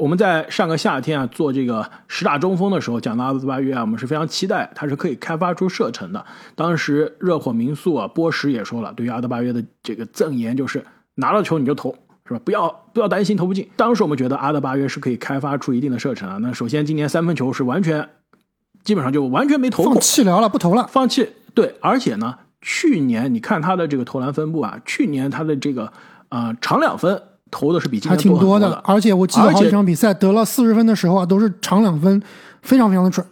[0.00, 6.24] 我们在上个夏天啊做这个十大中锋的时候讲到阿德巴约啊，我们是非常期待他是可以开发出射程的。
[6.54, 10.82] 当时热火民宿啊波什也说了，对于阿德巴约的这个赠言就是
[11.16, 11.94] 拿到球你就投。
[12.26, 12.40] 是吧？
[12.44, 13.68] 不要不要担心投不进。
[13.76, 16.38] 当时我们觉得阿德巴约是可以开发出一定的射程啊。
[16.40, 18.08] 那首先今年三分球是完全，
[18.84, 21.28] 基本上就完全没投过，放弃了，不投了，放弃。
[21.54, 25.92] 对，而且呢，去年你看他的这个投篮分布啊，去年他的这个
[26.28, 28.82] 呃长两分投的是比今年挺多的。
[28.84, 32.22] 而且我记得好几场比赛得了四十分的时候啊，都是长两分，
[32.62, 33.24] 非常非常的准。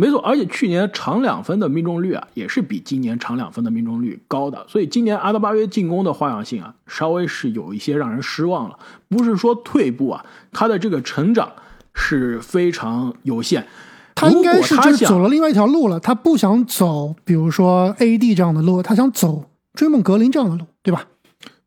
[0.00, 4.64] 没错，而且去年长两分的命中率啊，也是比今年长两分的命中率高的。
[4.66, 8.78] 所以今年阿德巴约进攻的花样性啊，稍微是有一些让人失望了。
[9.10, 11.52] 不是说退步啊，他的这个成长
[11.92, 13.66] 是非常有限。
[14.14, 21.04] 他应该是就是走了另外一条路了，他不想走，比如说 AD 这样的路，他想走追梦格林这样的路，对吧？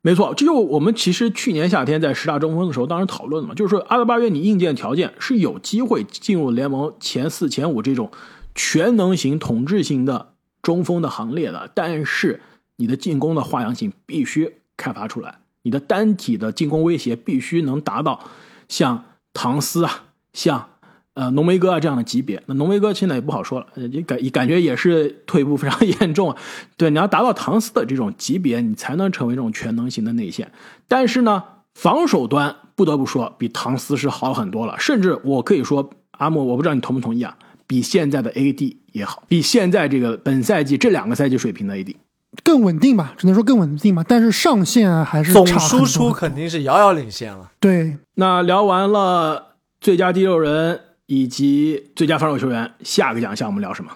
[0.05, 8.11] 没错，这就我们其实去年夏天在十大中锋的时候，当时讨论了嘛，就是说阿德巴约你硬件条件是有机会进入联盟前四、前五这种
[8.53, 12.41] 全能型、统治型的中锋的行列的，但是
[12.75, 18.19] 你的进攻的花样性必须开发出来，你的单体的进攻威胁必须能达到
[18.67, 20.72] 像唐斯啊，像。
[21.15, 26.37] 呃，浓眉哥啊这样的级别，那浓眉哥现在也不好说了，也感感觉也是退步非常严重啊。
[26.75, 30.51] 对，你要达到唐斯的这种级别，你才能成为这种全能型的内线。
[30.87, 31.43] 但是呢，
[31.75, 41.95] 防守端不得不说比唐斯是好很多了，甚至我可以说，阿莫，我不知道你同不同意啊，比现在的 AD 也好，比现在这个本赛季这两个赛季水平的 AD
[42.43, 44.03] 更稳定吧，只能说更稳定吧。
[44.07, 47.51] 但是上限还是总输出肯定是遥遥领先了。
[47.59, 50.79] 对，那聊完了最佳第六人。
[51.13, 53.91] 以及最佳防守球员，下个奖项我们聊什么？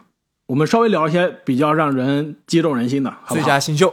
[0.46, 3.12] 我们稍微聊一些比较让人激动人心的。
[3.28, 3.92] 最佳新秀，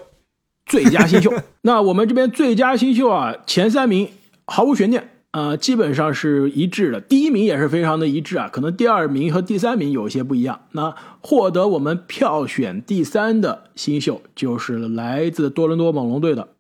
[0.66, 1.32] 最佳新秀。
[1.62, 4.10] 那我们这边最佳新秀啊，前三名
[4.44, 7.00] 毫无悬念，呃，基本上是一致的。
[7.00, 10.60] 第一名也是非常的一致啊，可能第二名和第三名有一些不一样。
[10.72, 16.50] 那获得我们票选第三的新秀，就是来自多伦多猛龙队的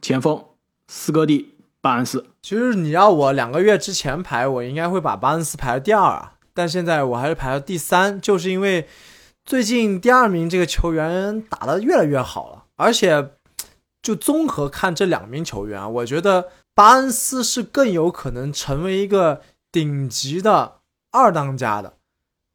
[0.00, 0.42] 前锋
[0.86, 1.50] 斯科蒂。
[1.80, 6.32] 巴恩斯，其实你要我两个月之前排，我应该会把巴恩斯排到第二啊。
[6.54, 8.88] 但现在我还是排到第三，就是因为
[9.44, 13.32] 最近第二名这个球员打得越来越好了，而且
[14.00, 20.76] 就综合看这两名球员啊，我觉得巴恩斯是更有可能成为一个顶级的
[21.12, 21.92] 二当家的。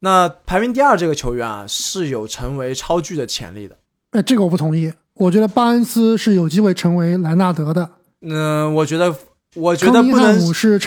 [0.00, 3.78] 那排名第二这个球员啊，是有成为超巨的潜力的。
[4.10, 7.88] 哎，这个我不同意，我觉得巴恩斯是有机会成为莱纳德的。
[8.22, 9.14] 嗯，我觉得，
[9.54, 10.38] 我觉得不能，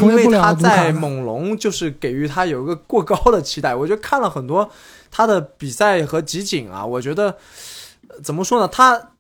[0.02, 3.74] 因为他在猛龙就是给予他有一个过高的期待。
[3.76, 4.70] 我觉得看了很多
[5.10, 7.38] 他的比赛和集锦啊，我觉得
[8.22, 8.68] 怎么说呢？
[8.68, 9.12] 他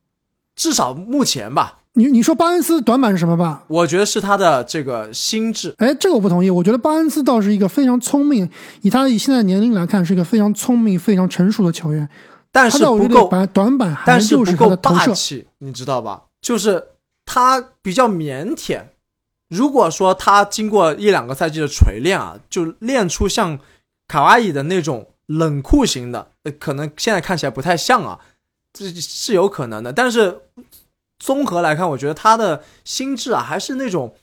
[0.56, 3.64] 至少目前吧，你你说巴恩斯短板是什么吧？
[3.68, 5.74] 我觉得是他的这个心智。
[5.78, 6.50] 哎，这个我不同意。
[6.50, 8.50] 我觉得巴恩斯倒是一个非常聪明，
[8.82, 12.10] 以他以现在年龄来看，是一个非常聪明、非常成熟的球员。
[12.52, 16.24] 但是不够短板，但是不够霸气，你知道吧？
[16.42, 16.84] 就是。
[17.30, 18.82] 他比较腼腆，
[19.50, 23.60] 如果说他经过一两个赛季的锤炼啊，就练出像
[24.08, 28.20] 卡哇伊的那种冷酷型的，呃可能现在看起来不太像啊，
[28.74, 29.94] 这是有可能的。
[29.94, 30.40] 但是
[31.20, 34.14] 综合来看，我觉得他的心智啊，还是那种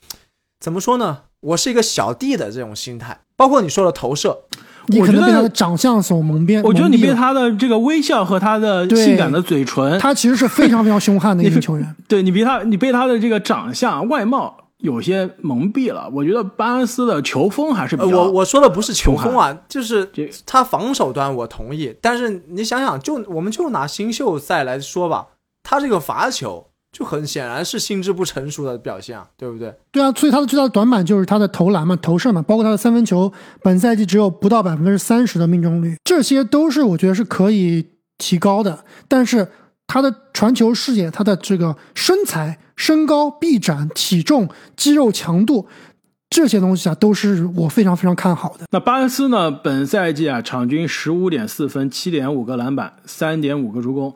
[0.61, 1.23] 怎么说呢？
[1.41, 3.21] 我是一个小弟的这种心态。
[3.37, 4.43] 包括你说的投射，
[4.87, 6.63] 你可我觉得能被他的长相所蒙蔽。
[6.63, 11.97] 我觉得你被他的这个微笑和他的性感的嘴唇，他其实是非常非常凶悍的一个球员。
[12.07, 16.09] 对你比他，你被他的这个长相、外貌有些蒙蔽了。
[16.12, 20.09] 我觉得巴恩斯的球风还是比呃，较，我我说的不是球风啊，就是
[20.44, 25.29] 他防守端我同意，但是你想想，就我们就拿新秀赛来说吧，
[25.62, 29.75] 他这个罚球就很显然是心智不成熟的表现啊，对不对？
[29.90, 38.85] 对啊，所以他的最大的短板就是他的投篮嘛、投射嘛，包括他的三分球，本赛季只有不到百分之三十的命中率，这些都是我觉得是可以提高的。
[39.09, 39.49] 但是
[39.87, 45.67] 他的传球视野、他的这个身材、身高、臂展、体重、肌肉强度
[46.29, 48.67] 这些东西啊，都是我非常非常看好的。
[48.73, 49.51] 那巴恩斯呢？
[49.51, 54.15] 本赛季啊，场均十五点四分，七点五个篮板，三点五个助攻，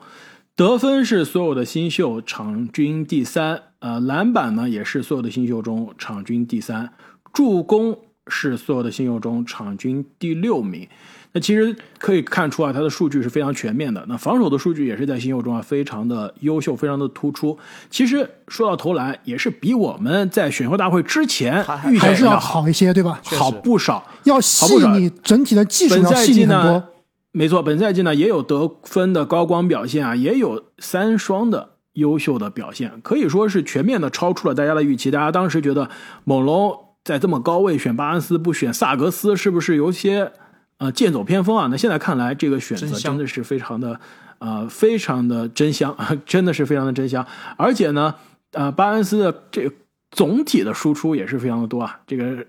[0.55, 6.91] 得分是所有的新秀场均第三，呃，篮板呢也是所有的新秀中场均第三，
[7.31, 10.89] 助攻是所有的新秀中场均第六名。
[11.31, 14.03] 那其实可以看出啊，他的数据是非常全面的。
[14.07, 17.55] 那防守的数据也是在新秀中啊非常的优秀，非常的突出。
[17.91, 23.21] 其实说到投篮，也是比我们在选秀大会之前还预还是要好好一些，对吧？
[23.23, 24.03] 好不少。
[24.23, 26.83] 要细腻，整体的技术要细腻很多。，
[27.31, 35.11] 没错，本赛季呢也有得分的高光表现啊，也有三双的优秀的表现，可以说是全面的超出了大家的预期。
[35.11, 35.87] 大家当时觉得
[36.23, 40.31] 猛龙在这么高位选巴恩斯不选萨格斯，是不是有些
[40.79, 41.67] 呃剑走偏锋啊？
[41.69, 43.99] 那现在看来，这个选择真的是非常的
[44.39, 47.25] 呃非常的真香啊， 真的是非常的真香。
[47.55, 48.15] 而且呢，
[48.53, 49.71] 呃，巴恩斯的这个
[50.09, 52.47] 总体的输出也是非常的多啊，这个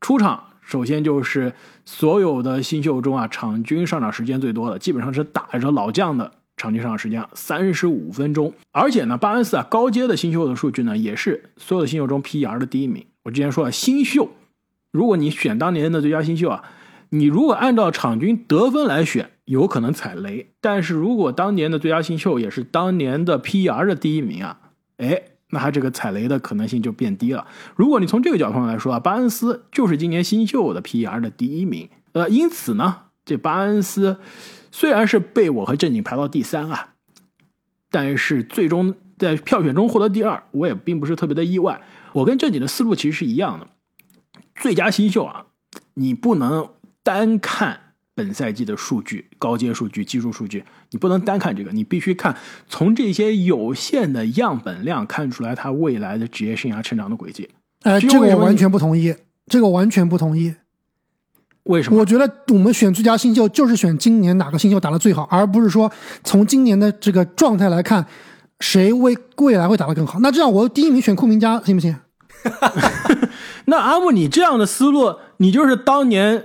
[0.00, 0.42] 出场。
[0.62, 1.52] 首先就是
[1.84, 8.52] 所有的新秀中啊，场均上场时间最多的，基本上是打着老将的场均上场时间啊，三十五分钟。
[8.72, 13.06] 而且呢，巴恩斯啊，高阶的新秀的数据呢，也是所有的新秀中 PER 的第一名。
[13.22, 14.28] 我之前说了，新秀，
[14.90, 16.64] 如果你选当年的最佳新秀啊，
[17.10, 20.52] 你如果按照场均得分来选，有可能踩雷。
[20.60, 24.58] 但是如果当年的最佳新秀也是当年的 PER 的第一名啊，
[24.96, 27.46] 哎，那他这个踩雷的可能性就变低了。
[27.76, 34.18] 如果你从这个角度上来说啊，巴恩斯就是今年新秀的 PER 的第一名，呃，因此呢，这巴恩斯
[34.72, 36.94] 虽然是被我和正经排到第三啊，
[37.90, 41.80] 但是最终在票选中获得第二，我也并不是特别的意外。
[42.12, 43.68] 我跟正经的思路其实是一样的，
[44.56, 45.46] 最佳新秀啊，
[45.94, 46.70] 你不能
[47.06, 47.78] 单看
[48.16, 52.36] 本赛季的数据、高阶数据、技术数据，你不能单看这个，你必须看
[52.68, 57.48] 从这些有限的样本量看出来他未来的职业生涯成长的轨迹。
[57.84, 59.14] 呃，至于为什么你这个我完全不同意，
[59.46, 60.56] 这个完全不同意。
[61.64, 62.00] 为什么？
[62.00, 65.92] 我觉得我们选最佳新秀就是选今年哪个新秀打得最好，而不是说
[66.24, 68.04] 从今年的这个状态来看，
[68.58, 70.18] 谁未未来会打得更好。
[70.18, 71.94] 那这样我第一名选库明加行不行？
[73.66, 76.44] 那阿木，你这样的思路，你就是当年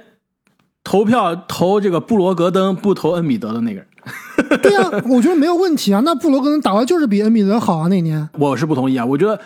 [0.84, 3.88] 投票投这个布罗格登不投恩比德的那个人。
[4.62, 6.02] 对啊，我觉得没有问题啊。
[6.04, 8.28] 那布罗格登打的就是比恩比德好啊，那年。
[8.40, 9.40] 我是不同意啊，我觉得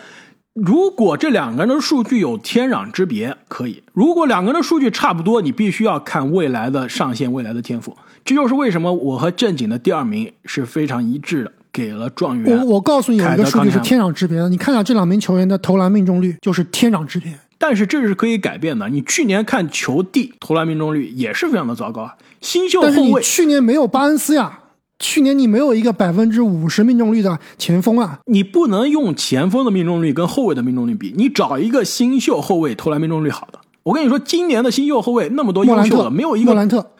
[0.54, 7.94] 如果这两个人的数据有天壤之别，可以；如果两个人的数据差不多，你必须要看未来的上限、未来的天赋。
[8.24, 12.58] 这就是为什么我和正经的第二名是非常一致的，给了状元。
[12.58, 14.48] 我我告诉你，有一个数据是天壤之别的。
[14.48, 17.38] 你看一下这两名球员的投篮命中率，就是天壤之别。
[17.58, 18.88] 但是这是可以改变的。
[18.88, 24.60] 你去年看球帝投篮命中率也是非常的糟糕啊，新秀但是你后卫去年没有巴恩斯呀，
[24.98, 28.20] 去年你没有一个百分之五十命中率的前锋啊。
[28.26, 33.58] 你不能用前锋的命中率跟后卫的命中率比，你找一个新秀后卫投篮命中率好的。
[33.84, 36.90] 我跟你说，今年的新秀后卫那么多优秀的，没有一个莫兰特，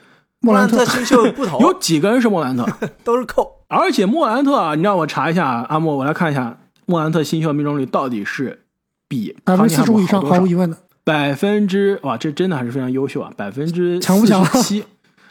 [0.41, 2.65] 莫兰特特新秀不投， 有几个人是莫兰特。
[3.03, 3.51] 都是扣。
[3.69, 6.57] 而且莫兰特啊，你让我查一下，阿莫，我来看一下
[6.87, 8.66] 莫兰特新秀命中率到底是
[9.09, 10.77] 比百分之四十五以上，毫无疑问的。
[11.05, 14.83] 百分之哇，这真的还是非常优秀啊，百分之强不强七，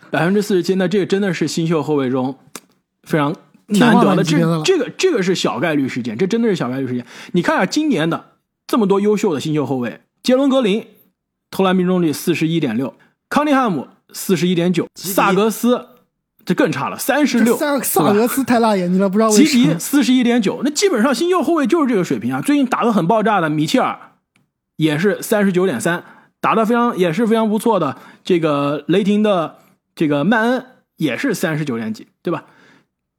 [0.10, 2.38] 百分之四十七，那这个真的是新秀后卫中
[3.04, 3.36] 非常
[3.68, 7.06] 难得的，这这个这个是小概率事件，这真的是小概率事件。
[7.34, 8.32] 你看啊，今年的
[8.66, 10.88] 这么多优秀的新秀后卫，杰伦格林
[11.52, 12.94] 投篮命中率四十一点六，
[13.28, 15.88] 康利汉姆四十一点九，萨格斯
[16.46, 19.74] 这更差了，三十六，萨萨格斯太辣眼睛了，不知道为吉什么。
[19.74, 22.40] 迪四十一点九，那基本上新秀后卫就是这个水平啊。
[22.40, 23.98] 最近打得很爆炸的米切尔
[24.76, 26.04] 也是三十九点三，
[26.40, 27.98] 打得非常也是非常不错的。
[28.24, 29.56] 这个雷霆的
[29.96, 30.66] 这个曼恩
[30.98, 32.44] 也是三十九点几，对吧？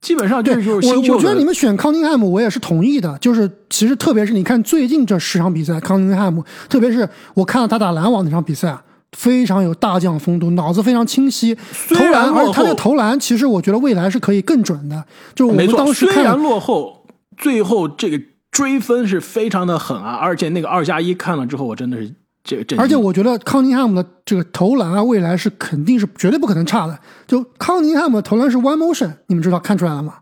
[0.00, 1.14] 基本上就是新秀。
[1.14, 3.18] 我我觉得你们选康宁汉姆，我也是同意的。
[3.18, 8.84] 就是其实特别是你看最近这十场比赛，康宁汉姆，特别是我看到他打篮网那场比赛啊，
[9.16, 15.02] 非常有大将风度，脑子非常清晰，投虽然篮，而落后且他的投篮其实我觉得未来是可以更准的。
[15.34, 17.06] 就是我们当时，虽然落后，
[17.38, 20.16] 最后这个追分是非常的狠啊！
[20.16, 22.12] 而且那个二加一看了之后，我真的是
[22.44, 22.84] 这个震惊。
[22.84, 26.98] 而且我觉得康宁汉姆的这个投篮啊，未来是肯定是绝对不可能差的。
[27.26, 30.16] 就康宁汉姆的投篮是 one motion，你们知道看出来了吗？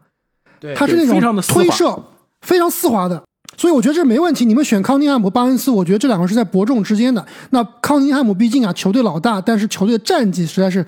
[0.61, 2.01] 对他是那非常种的推射，
[2.42, 3.22] 非常丝滑的。
[3.57, 4.44] 所以我觉得这没问题。
[4.44, 7.24] 你们选康宁汉姆、巴恩斯，我觉得这两个是在伯仲之间的。
[7.50, 10.84] 那康宁汉姆毕竟啊，球队老大，但是球队的战绩实在是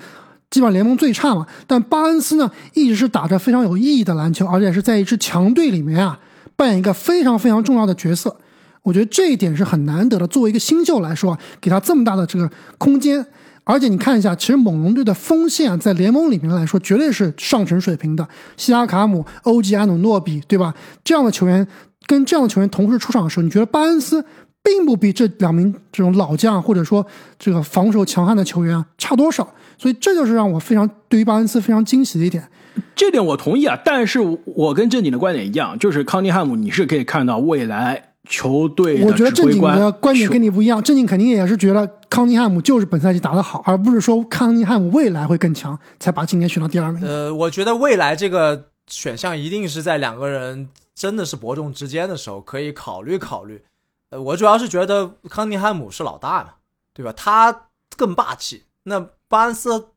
[0.49, 1.45] 基本上联盟最差嘛。
[1.65, 6.19] 但巴恩斯呢，一直是打着非常有意义的篮球，而且是在一支强队里面啊，
[6.55, 8.35] 扮演一个非常非常重要的角色。
[8.83, 10.25] 我觉得这一点是很难得的。
[10.27, 13.25] 作为一个新秀来说啊，给他这么大的这个空间，
[13.65, 18.25] 而且你看一下，其实猛龙队的锋线啊，在联盟里面来说，绝对是上乘水平的。
[18.55, 20.73] 西亚卡姆、欧吉安努诺比，对吧？
[21.03, 21.67] 这样的球员
[22.07, 24.25] 跟这样的球员同时出场的时候，你觉得巴恩斯
[24.63, 27.05] 并不比这两名这种老将或者说
[27.37, 29.47] 这个防守强悍的球员啊差多少？
[29.77, 32.47] 所以这就是让我非常对于巴恩斯非常惊喜的一点。
[32.95, 47.01] 这点我同意啊，但是我跟正经的观点一样，就是康尼汉姆，你是可以看到未来球队我觉得正经的观点跟你不一样，正经肯定也是觉得康尼汉姆就是本赛季打得好，而不是说康尼汉姆未来会更强才把今年选到第二名。
[47.03, 50.67] 呃，我觉得未来这个选项一定是在两个人
[50.97, 53.63] 真的是伯仲之间的时候可以考虑考虑。
[54.09, 56.55] 呃，我主要是觉得康尼汉姆是老大嘛，
[56.91, 57.13] 对吧？
[57.13, 58.63] 他更霸气。
[58.83, 59.89] 那巴恩斯，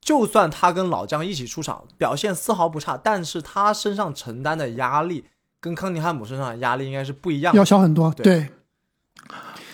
[0.00, 5.26] 就算他跟老将一起出场，表现丝毫不差，但是他身上承担的压力
[5.60, 7.58] 跟康尼汉姆身上的压力应该是不一样的。
[7.58, 8.48] 要小很多，对对。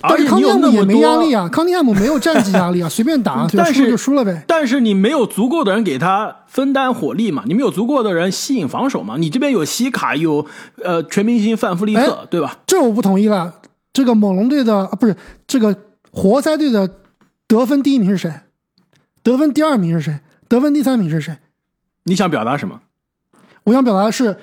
[0.07, 4.45] 而且但是康你有那么尼汉姆也没压力，啊，康尼汉姆没有战绩压力啊，随便打， 但是就输了呗。
[4.47, 7.43] 但是你没有足够的人给他分担火力嘛？
[7.47, 9.17] 你没有足够的人吸引防守嘛？
[9.19, 10.47] 你这边有西卡，有
[10.83, 12.59] 呃全明星范弗利特，对吧？
[12.67, 13.55] 这我不同意了。
[13.93, 15.77] 这个猛龙队的啊，不是这个
[16.11, 16.91] 活塞队的
[17.47, 18.33] 得分第一名是谁？
[19.23, 20.21] 得分第二名是谁？
[20.49, 21.39] 得分第三名是谁？
[22.05, 22.81] 你想表达什么？
[23.65, 24.37] 我想表达的是，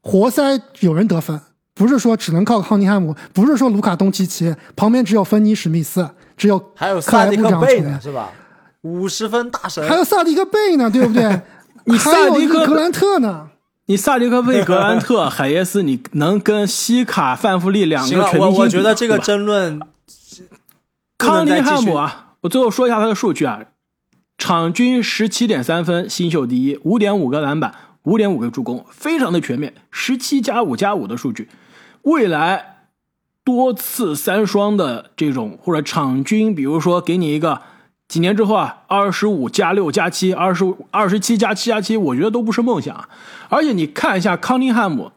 [0.00, 1.40] 活塞有人得分，
[1.74, 8.30] 不是说只能靠康尼汉姆，不是说卢卡东契奇，旁边只有芬尼史密斯，只有还有萨迪克贝呢是吧？
[8.82, 11.22] 五十分大神，还有萨迪克贝呢，对不对？
[11.86, 13.48] 你还有萨迪克一个格兰特呢。
[13.86, 18.40] 你萨迪克贝、格兰特、海耶斯，你能跟西卡、范弗利两，个全明星比？
[18.40, 19.86] 我我觉得这个争论不
[21.18, 23.60] 康尼汉姆啊，我最后说一下他的数据啊，
[24.38, 31.50] 场均十七点三分，新秀第一，五点五个篮板，五点五个助攻，非常的全面，十七加五加五的数据。
[32.04, 32.86] 未来
[33.42, 37.60] 多次三双的这种或者场均，比如说给你一个
[38.06, 43.08] 几年之后啊，二十五加六加七，二十五二十七加七加七，我觉得都不是梦想。
[43.48, 45.12] 而且你看一下康宁汉姆，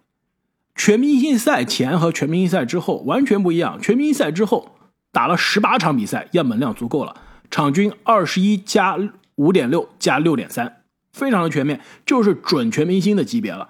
[0.76, 3.80] 全明星赛前和全明星赛之后完全不一样。
[3.82, 4.76] 全明星赛之后
[5.12, 7.16] 打了十八场比赛，样本量足够了，
[7.52, 8.98] 场均二十一加
[9.36, 13.68] 五点六加六点三，非常的全面，就是准全明星的级别了。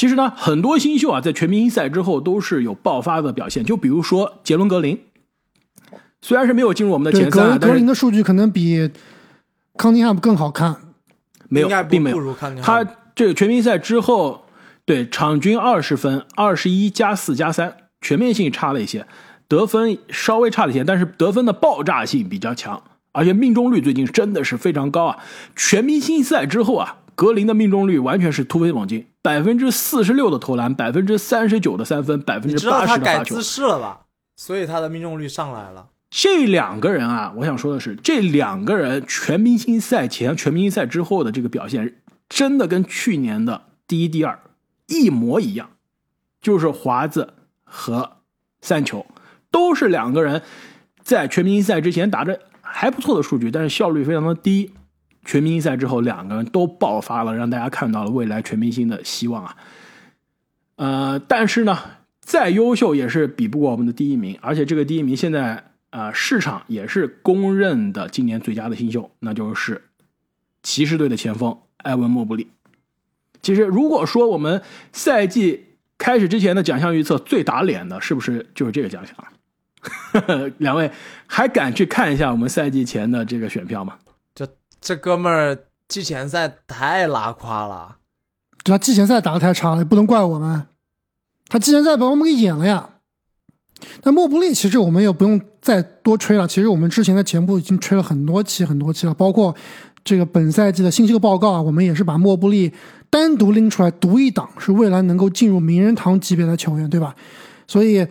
[0.00, 4.98] 其实呢，很多新秀啊，在全明星赛之后都是有爆发的表现，就比如说杰伦格林，
[6.22, 8.90] 虽然是没有进入我们的，前三啊，格格但是林的数据可能比
[9.76, 10.74] 康尼汉姆更好看。
[11.50, 12.82] 没有并没有他
[13.14, 14.46] 这个全明星赛之后，
[14.86, 19.06] 对场均二十分，二十一加四加三，全面性差了一些，
[19.48, 22.82] 得分稍微差了一些，但是得分的爆炸性比较强，
[23.12, 25.18] 而且命中率最近真的是非常高啊！
[25.54, 33.42] 全明星赛之后啊，格林的命中率完全是突飞猛进，百分之四十六的投篮，百分之三十九的三分，百分之八他改十的罚球姿。
[33.42, 34.00] 势了吧？
[34.36, 35.88] 所以他的命中率上来了。
[36.08, 41.96] 这两个人啊，我想说的是，这两个人全明星赛前、全明星赛之后的这个表现，
[42.30, 44.38] 真的跟去年的第一、第二
[44.86, 45.72] 一模一样，
[46.40, 48.12] 就是华子和
[48.62, 49.04] 三球
[49.50, 50.40] 都是两个人
[51.02, 54.72] 在全明星赛之前打着还不错的数据，但是效率非常的低。
[55.24, 59.56] 全明星赛之后，两个人都爆发了，让大家看到了未来全明星的希望啊。
[60.76, 61.78] 呃，但是呢，
[62.20, 69.82] 再优秀也是比不过我们的第一名，而且这个第一名现在啊、市场也是公认的今年最佳的新秀，那就是
[70.62, 72.48] 骑士队的前锋埃文·莫布利。
[73.42, 74.62] 其实，如果说我们
[74.92, 75.64] 赛季
[75.98, 80.52] 开始之前的奖项预测最打脸的，是不是就是这个奖项？
[80.58, 80.90] 两位
[81.26, 83.96] 还敢去看一下我们赛季前的这个选票吗？
[84.80, 85.58] 这哥们儿
[85.88, 87.96] 季前赛太拉胯了，
[88.64, 90.66] 对他季前赛打的太差了，也不能怪我们。
[91.48, 92.88] 他季前赛把我们给演了呀。
[94.02, 99.54] 那莫布利其实我们也不用再多吹了，其实我们之前的节目已经吹了很多期很多期了，包括
[100.04, 102.72] 这个本赛季的新秀报告啊，我们也是把莫布利
[103.08, 107.14] 单独拎出来读一档，是未来能够进入名人堂级别的球员，对吧？
[107.66, 108.06] 所以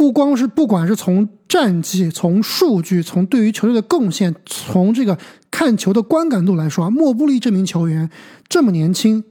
[0.00, 5.18] 不光是不管是从战绩、从数据、从对于球队的贡献、从这个
[5.50, 8.08] 看球的观感度来说，莫布利这名球员
[8.48, 9.22] 这么年轻，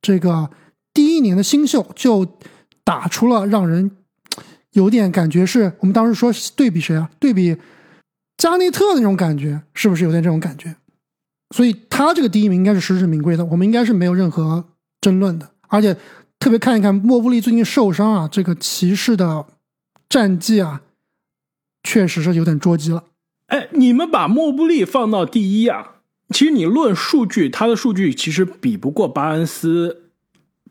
[0.00, 0.48] 这个
[0.94, 2.26] 第一年的新秀就
[2.82, 3.90] 打出了让人
[4.70, 7.10] 有点感觉是我们当时说对比谁啊？
[7.18, 7.54] 对比
[8.38, 10.74] 加内特那种感觉，是不是有点这种感觉？
[11.54, 14.64] 所以他这个第一名应该是实至名归的，我们应该是没有任何
[15.02, 15.50] 争论的。
[15.68, 15.94] 而且
[16.38, 19.44] 特别看一看莫布利最近受伤啊，这个骑士的
[20.08, 20.82] 战绩啊，
[21.82, 23.04] 确实是有点捉急了。
[23.46, 25.96] 哎，你们把莫布利放到第一啊？
[26.30, 30.10] 其实你论数据，他的数据其实比不过巴恩斯，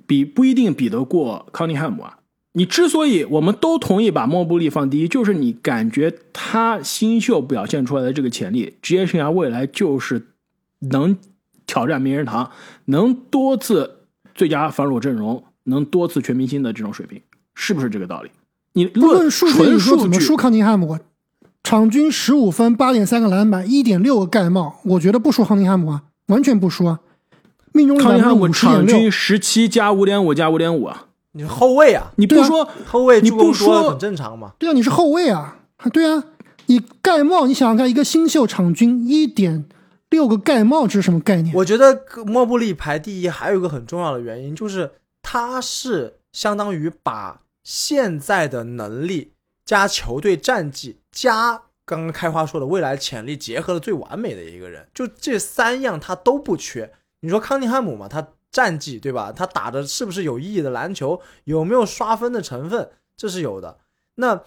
[0.06, 2.20] 比不一定比得过康尼汉姆啊。
[2.54, 10.28] 你之所以我们都同意把莫布利放第一，就是你感觉他新秀表现出来的这个潜力，职业生涯未来就是
[10.80, 11.18] 能
[11.68, 12.52] 挑战名人堂，
[12.86, 17.22] 能多次最佳防守阵容，能多次全明星的这种水平，
[17.54, 18.32] 是不是这个道理？
[18.78, 21.00] 你不论数据，说数，怎么输康宁汉姆？
[21.64, 27.00] 场均十五分，八点三个篮板，一点六个盖帽，我觉得不输康宁汉姆啊，完全不输啊。
[27.74, 31.08] 命中率康宁汉姆场均六，十七加五点五加五点五啊！
[31.32, 34.54] 你是后卫啊，你不说后卫你不说很正常嘛。
[34.60, 36.24] 对啊，你是后卫啊，啊对啊，
[36.68, 39.66] 你盖帽，你想想看，一个新秀场均一点
[40.12, 41.56] 六个盖帽，这是什么概念？
[41.56, 44.92] 我觉得莫布利排第一还有一个很重要的原因，就是
[45.24, 49.34] 他是相当于把现在的能力
[49.66, 56.94] 加球队战绩加刚刚开花说的未来潜力结合的最完美的一个人，就这三样他都不缺。
[57.20, 59.34] 你说康宁汉姆嘛，他战绩对吧？
[59.34, 61.22] 他打的是不是有意义的篮球？
[61.44, 62.90] 有没有刷分的成分？
[63.18, 63.80] 这是有的。
[64.16, 64.46] 那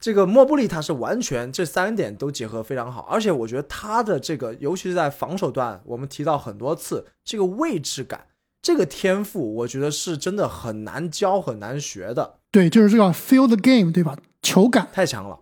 [0.00, 8.26] 这个莫布利他是完全这三点都结合非常好，而且我觉得他的这个，尤其是在防守端，我们提到很多次这个位置感，
[8.64, 14.16] 这个天赋，我觉得是真的很难教、很难学的，对，就是这个 feel the game，对吧？
[14.40, 15.40] 球感太强了。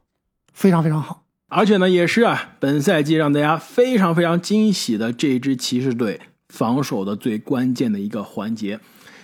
[0.53, 1.23] 非常非常好。
[1.47, 8.81] 而且呢，也是啊，本赛季让大家非常非常惊喜的这支骑士队防守的最关键的一个环节。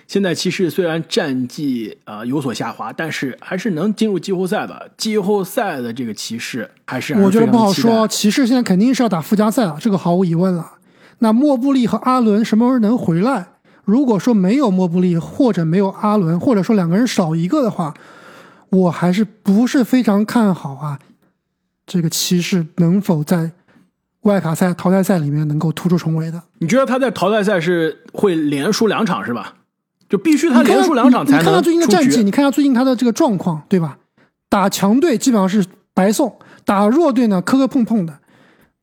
[0.07, 4.93] 现在骑士虽然战绩啊、呃有所下滑，但是还是能进入季后赛的。
[4.97, 10.75] 季后赛的这个骑士还是我觉得不好说，骑士现在肯定是要打附加赛了，这个毫无疑问了。
[11.19, 13.49] 那莫布利和阿伦什么时候能回来？
[13.89, 17.95] 如果说没有莫布利，或者没有阿伦，或者说两个人少一个的话，
[18.68, 20.99] 我还是不是非常看好啊。
[21.86, 23.53] 这个骑士能否在
[24.24, 26.43] 外卡赛、淘汰赛里面能够突出重围的？
[26.59, 29.55] 你觉得他在淘汰赛是会连输两场是吧？
[30.07, 33.97] 就必须他连输两场才能你看他最近的战绩，你看他最近他的这个状况，对吧？
[34.51, 35.64] 打强队基本上是
[35.95, 38.18] 白送，打弱队呢磕磕碰碰的。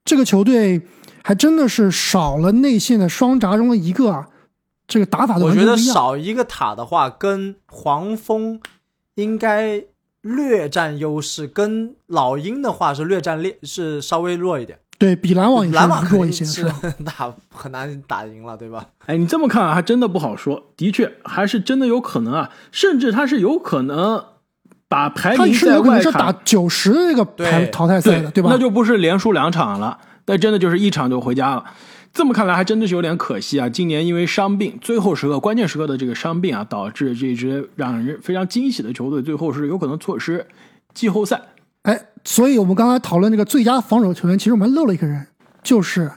[0.04, 0.82] 这个球队
[1.24, 4.28] 还真的是少了内线的双闸中的一个啊，
[4.88, 5.76] 这个打法都我觉得。
[5.78, 8.60] 少一个塔的话，跟黄蜂
[9.16, 9.84] 应该
[10.22, 14.80] 略占优势，跟老鹰的话是略占劣，是稍微弱一点。
[14.98, 16.82] 对比篮网也是篮网弱一些，是是吧？
[17.04, 18.86] 打很难打赢了，对吧？
[19.06, 20.72] 哎，你这么看啊，还真的不好说。
[20.78, 24.24] 的确，还是真的有可能啊，甚至他是有可能
[24.88, 28.50] 把排名他是在外有可能是打卡九十这个排淘汰赛的，对吧？
[28.54, 31.66] 那就不是连输两场了，那真的就是一场就回家了。
[32.16, 33.68] 这么看来，还真的是有点可惜啊！
[33.68, 40.48] 今年因为伤病，最后时刻、关键时刻的这个伤病啊，导致这支让人非常惊喜的球队，最后是有可能错失
[40.94, 41.42] 季后赛。
[41.82, 45.28] 哎，所以我们刚才讨论这个最佳防守球员，其实我们漏了一个人，
[45.62, 46.10] 就是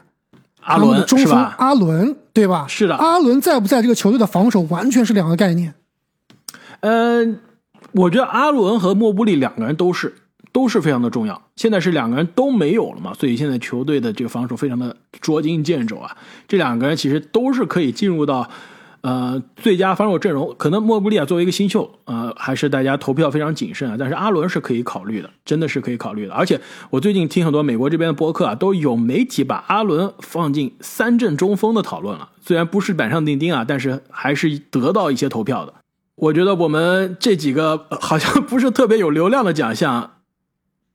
[0.61, 1.57] 阿伦中锋是吧？
[1.59, 2.65] 阿伦，对吧？
[2.69, 5.75] 是的阿伦在不在这个球队的防守完全是两个概念。
[6.79, 7.41] 嗯，
[7.91, 10.15] 我觉得阿伦和莫布利两个人都是
[10.53, 11.43] 都是非常的重要。
[11.59, 16.17] 现在是两个人都没有了嘛，所以现在球队的这个防守非常的捉襟见肘啊。
[16.47, 18.49] 这两个人其实都是可以进入到
[19.01, 20.55] 呃最佳防守阵容。
[20.57, 23.97] 可能莫布利啊作为一个新秀，呃还是大家投票非常谨慎啊。
[23.99, 26.33] 但是阿伦是可以考虑的，真的是可以考虑的。
[26.33, 32.29] 而且我最近听很多美国这边的播客啊，都有媒体把阿伦放进三阵中锋的讨论了。
[32.41, 35.75] 虽然不是板上钉钉啊，但是还是得到一些投票的。
[36.15, 40.13] 我觉得我们这几个好像不是特别有流量的奖项，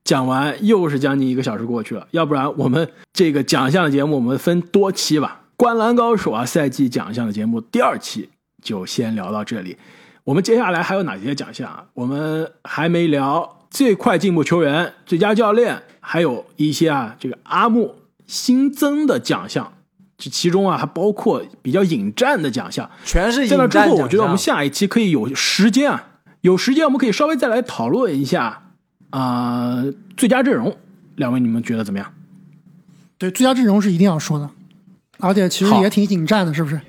[0.03, 2.07] 讲完又是将近一个小时过去了。
[2.11, 5.41] 要不然我们这个奖项的节目我们分多期吧。
[5.55, 8.29] 灌篮高手啊，赛季奖项的节目第二期
[8.61, 9.77] 就先聊到这里。
[10.25, 11.85] 我们接下来还有哪些奖项啊？
[11.93, 17.95] 我们还没聊最快进步球员、最佳教练，还有一些啊这个阿木
[18.25, 19.73] 新增的奖项。
[20.17, 22.89] 这其中啊还包括比较引战的奖项。
[23.03, 26.07] 全是在那之后，我觉得我们下一期可以有时间啊，
[26.41, 28.62] 有时间我们可以稍微再来讨论一下
[29.17, 29.83] 啊、
[30.17, 30.75] 最佳阵容。
[31.17, 32.13] 两位你们觉得怎么样？
[33.19, 34.49] 对，最佳阵容是一定要说的，
[35.19, 36.81] 而且其实也挺引战的，是不是？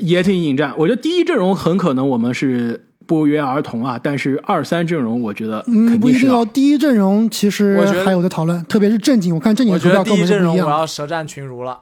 [0.00, 0.74] 也挺引战。
[0.76, 3.98] 我觉得第一阵容很可能我们是不约而同啊。
[4.00, 6.50] 但是二三阵容，我觉得嗯，肯定是要不一定哦。
[6.52, 10.42] 第一阵容其实我觉得还有的讨论，特别是正经，我看正经我的投票跟我觉得第一阵。
[10.42, 11.80] 容我要舌战群儒了。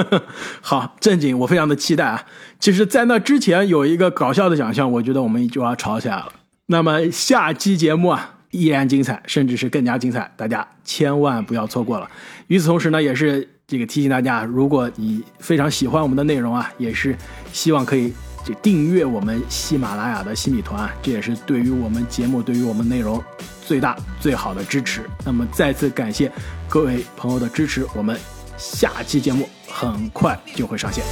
[0.62, 2.24] 好，正经，我非常的期待啊！
[2.58, 6.28] 其实，在那之前有一个搞笑的奖项，我觉得我们就要吵起来了。
[6.68, 12.10] 那么下期节目啊，依然精彩，甚至是更加精彩，大家千万不要错过了。
[12.46, 17.14] 与此同时呢，也是这个提醒大家，如果你非常喜欢我们的内容啊，也是
[17.52, 18.12] 希望可以
[18.44, 23.22] 这订阅我们喜马拉雅的新米团啊，这也是对于我们节目、对于我们内容
[23.64, 25.02] 最大最好的支持。
[25.24, 26.32] 那么再次感谢
[26.68, 28.18] 各位朋友的支持，我们
[28.56, 31.04] 下期节目很快就会上线。